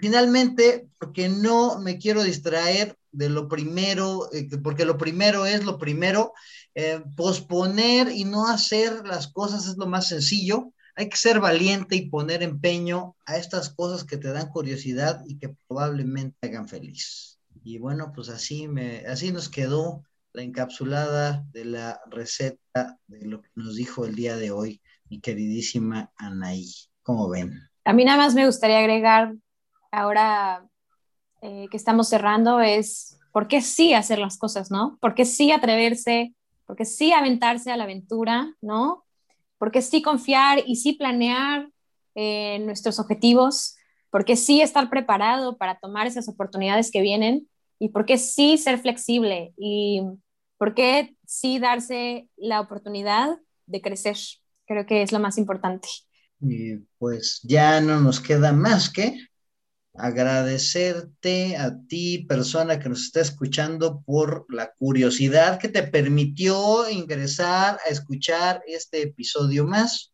Finalmente, 0.01 0.87
porque 0.99 1.29
no 1.29 1.79
me 1.79 1.97
quiero 1.97 2.23
distraer 2.23 2.95
de 3.11 3.29
lo 3.29 3.47
primero, 3.47 4.31
eh, 4.31 4.47
porque 4.61 4.85
lo 4.85 4.97
primero 4.97 5.45
es 5.47 5.63
lo 5.65 5.79
primero, 5.79 6.33
eh, 6.75 7.01
posponer 7.15 8.11
y 8.11 8.23
no 8.23 8.47
hacer 8.47 9.05
las 9.07 9.27
cosas 9.27 9.67
es 9.67 9.77
lo 9.77 9.87
más 9.87 10.07
sencillo. 10.07 10.73
Hay 10.95 11.09
que 11.09 11.17
ser 11.17 11.39
valiente 11.39 11.95
y 11.95 12.09
poner 12.09 12.43
empeño 12.43 13.15
a 13.25 13.37
estas 13.37 13.69
cosas 13.69 14.03
que 14.03 14.17
te 14.17 14.31
dan 14.31 14.49
curiosidad 14.49 15.23
y 15.25 15.37
que 15.37 15.55
probablemente 15.67 16.47
hagan 16.47 16.67
feliz. 16.67 17.39
Y 17.63 17.79
bueno, 17.79 18.11
pues 18.13 18.29
así, 18.29 18.67
me, 18.67 19.05
así 19.07 19.31
nos 19.31 19.49
quedó 19.49 20.03
la 20.33 20.43
encapsulada 20.43 21.43
de 21.51 21.65
la 21.65 21.99
receta 22.09 22.97
de 23.07 23.25
lo 23.25 23.41
que 23.41 23.49
nos 23.55 23.75
dijo 23.75 24.05
el 24.05 24.15
día 24.15 24.35
de 24.37 24.51
hoy 24.51 24.81
mi 25.09 25.19
queridísima 25.19 26.11
Anaí. 26.17 26.71
¿Cómo 27.01 27.29
ven? 27.29 27.53
A 27.83 27.93
mí 27.93 28.05
nada 28.05 28.17
más 28.17 28.35
me 28.35 28.45
gustaría 28.45 28.77
agregar, 28.77 29.33
ahora 29.91 30.67
eh, 31.41 31.67
que 31.71 31.77
estamos 31.77 32.07
cerrando, 32.07 32.59
es 32.61 33.17
por 33.31 33.47
qué 33.47 33.61
sí 33.61 33.93
hacer 33.93 34.19
las 34.19 34.37
cosas, 34.37 34.69
¿no? 34.69 34.97
¿Por 35.01 35.15
qué 35.15 35.25
sí 35.25 35.51
atreverse? 35.51 36.35
¿Por 36.65 36.75
qué 36.75 36.85
sí 36.85 37.11
aventarse 37.11 37.71
a 37.71 37.77
la 37.77 37.85
aventura, 37.85 38.55
¿no? 38.61 39.05
¿Por 39.57 39.71
qué 39.71 39.81
sí 39.81 40.01
confiar 40.01 40.61
y 40.65 40.75
sí 40.75 40.93
planear 40.93 41.69
eh, 42.13 42.59
nuestros 42.59 42.99
objetivos? 42.99 43.75
¿Por 44.11 44.25
qué 44.25 44.35
sí 44.35 44.61
estar 44.61 44.89
preparado 44.89 45.57
para 45.57 45.79
tomar 45.79 46.05
esas 46.05 46.29
oportunidades 46.29 46.91
que 46.91 47.01
vienen? 47.01 47.47
Y 47.79 47.89
por 47.89 48.05
qué 48.05 48.17
sí 48.17 48.57
ser 48.57 48.79
flexible 48.79 49.53
y 49.57 50.01
por 50.57 50.75
qué 50.75 51.15
sí 51.25 51.57
darse 51.57 52.29
la 52.35 52.59
oportunidad 52.59 53.39
de 53.65 53.81
crecer. 53.81 54.17
Creo 54.67 54.85
que 54.85 55.01
es 55.01 55.11
lo 55.11 55.19
más 55.19 55.37
importante. 55.37 55.87
Y 56.41 56.77
pues 56.97 57.39
ya 57.43 57.81
no 57.81 57.99
nos 57.99 58.19
queda 58.19 58.51
más 58.51 58.89
que 58.89 59.17
agradecerte 59.99 61.57
a 61.57 61.77
ti, 61.87 62.25
persona 62.27 62.79
que 62.79 62.89
nos 62.89 63.05
está 63.05 63.21
escuchando, 63.21 64.01
por 64.01 64.45
la 64.49 64.73
curiosidad 64.73 65.59
que 65.59 65.67
te 65.67 65.83
permitió 65.83 66.89
ingresar 66.89 67.79
a 67.85 67.89
escuchar 67.89 68.61
este 68.67 69.01
episodio 69.01 69.65
más. 69.65 70.13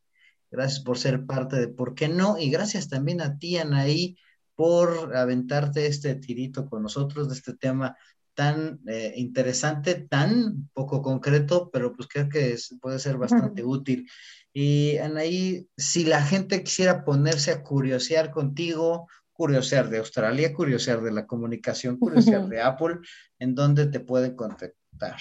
Gracias 0.50 0.80
por 0.82 0.98
ser 0.98 1.26
parte 1.26 1.58
de 1.58 1.68
¿Por 1.68 1.94
qué 1.94 2.08
no? 2.08 2.38
Y 2.38 2.50
gracias 2.50 2.88
también 2.88 3.22
a 3.22 3.38
ti, 3.38 3.58
Anaí, 3.58 4.18
por 4.56 5.16
aventarte 5.16 5.86
este 5.88 6.16
tirito 6.16 6.70
con 6.70 6.84
nosotros 6.84 7.28
de 7.28 7.36
este 7.36 7.56
tema 7.56 7.98
tan 8.34 8.80
eh, 8.88 9.14
interesante, 9.16 9.96
tan 9.96 10.70
poco 10.74 11.02
concreto, 11.02 11.70
pero 11.72 11.96
pues 11.96 12.08
creo 12.08 12.30
que 12.30 12.58
puede 12.82 13.00
ser 13.00 13.18
bastante 13.18 13.64
útil. 13.64 14.10
Y 14.54 14.98
Anaí, 14.98 15.68
si 15.76 16.06
la 16.06 16.22
gente 16.22 16.64
quisiera 16.64 17.04
ponerse 17.04 17.52
a 17.52 17.64
curiosear 17.64 18.32
contigo, 18.32 19.08
curiosear 19.32 19.90
de 19.90 19.98
Australia, 19.98 20.54
curiosear 20.54 21.02
de 21.02 21.12
la 21.12 21.26
comunicación, 21.26 21.98
curiosear 21.98 22.48
de 22.48 22.62
Apple, 22.62 23.00
¿en 23.40 23.56
dónde 23.56 23.88
te 23.88 24.00
pueden 24.00 24.36
contactar? 24.36 25.18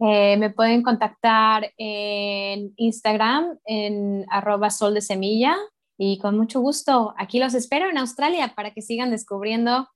Eh, 0.00 0.36
me 0.36 0.50
pueden 0.50 0.82
contactar 0.82 1.72
en 1.76 2.72
Instagram, 2.76 3.58
en 3.64 4.24
arroba 4.28 4.70
sol 4.70 4.94
de 4.94 5.00
semilla, 5.00 5.56
y 5.96 6.18
con 6.18 6.36
mucho 6.36 6.60
gusto, 6.60 7.14
aquí 7.16 7.38
los 7.38 7.54
espero 7.54 7.88
en 7.88 7.98
Australia 7.98 8.52
para 8.56 8.72
que 8.72 8.82
sigan 8.82 9.10
descubriendo 9.10 9.88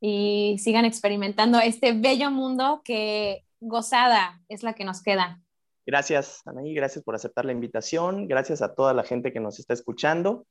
y 0.00 0.56
sigan 0.58 0.84
experimentando 0.84 1.60
este 1.60 1.92
bello 1.92 2.30
mundo 2.30 2.82
que 2.84 3.44
gozada 3.60 4.40
es 4.48 4.62
la 4.62 4.74
que 4.74 4.84
nos 4.84 5.02
queda. 5.02 5.40
Gracias, 5.86 6.40
Anaí, 6.46 6.74
gracias 6.74 7.04
por 7.04 7.14
aceptar 7.14 7.44
la 7.44 7.52
invitación, 7.52 8.26
gracias 8.26 8.62
a 8.62 8.74
toda 8.74 8.94
la 8.94 9.04
gente 9.04 9.32
que 9.32 9.40
nos 9.40 9.58
está 9.58 9.74
escuchando. 9.74 10.46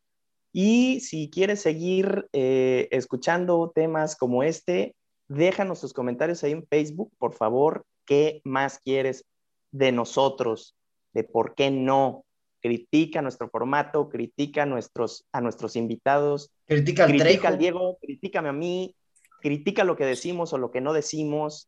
Y 0.52 1.00
si 1.00 1.30
quieres 1.32 1.62
seguir 1.62 2.28
eh, 2.32 2.88
escuchando 2.92 3.72
temas 3.74 4.16
como 4.16 4.44
este, 4.44 4.96
déjanos 5.28 5.82
tus 5.82 5.94
comentarios 5.94 6.44
ahí 6.44 6.52
en 6.52 6.68
Facebook, 6.68 7.12
por 7.18 7.34
favor. 7.34 7.86
¿Qué 8.06 8.42
más 8.44 8.80
quieres 8.80 9.26
de 9.72 9.92
nosotros? 9.92 10.76
¿De 11.14 11.24
por 11.24 11.56
qué 11.56 11.72
no? 11.72 12.26
Critica 12.64 13.22
nuestro 13.22 13.50
formato, 13.50 14.08
critica 14.08 14.64
a 14.64 14.66
nuestros, 14.66 15.26
a 15.34 15.42
nuestros 15.42 15.76
invitados, 15.76 16.50
critica, 16.66 17.04
al, 17.04 17.12
critica 17.12 17.50
al 17.50 17.58
Diego, 17.58 17.98
critícame 18.02 18.48
a 18.48 18.54
mí, 18.54 18.96
critica 19.42 19.84
lo 19.84 19.98
que 19.98 20.06
decimos 20.06 20.54
o 20.54 20.58
lo 20.58 20.72
que 20.72 20.80
no 20.80 20.94
decimos 20.94 21.68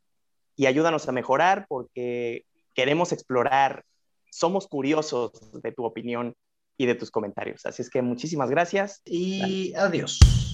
y 0.56 0.68
ayúdanos 0.68 1.10
a 1.10 1.12
mejorar 1.12 1.66
porque 1.68 2.46
queremos 2.74 3.12
explorar, 3.12 3.84
somos 4.32 4.68
curiosos 4.68 5.34
de 5.62 5.74
tu 5.74 5.84
opinión 5.84 6.34
y 6.78 6.86
de 6.86 6.96
tus 6.96 7.12
comentarios. 7.12 7.66
Así 7.66 7.82
es 7.82 7.90
que 7.90 8.02
muchísimas 8.02 8.50
gracias. 8.50 9.02
Y 9.04 9.74
adiós. 9.76 10.45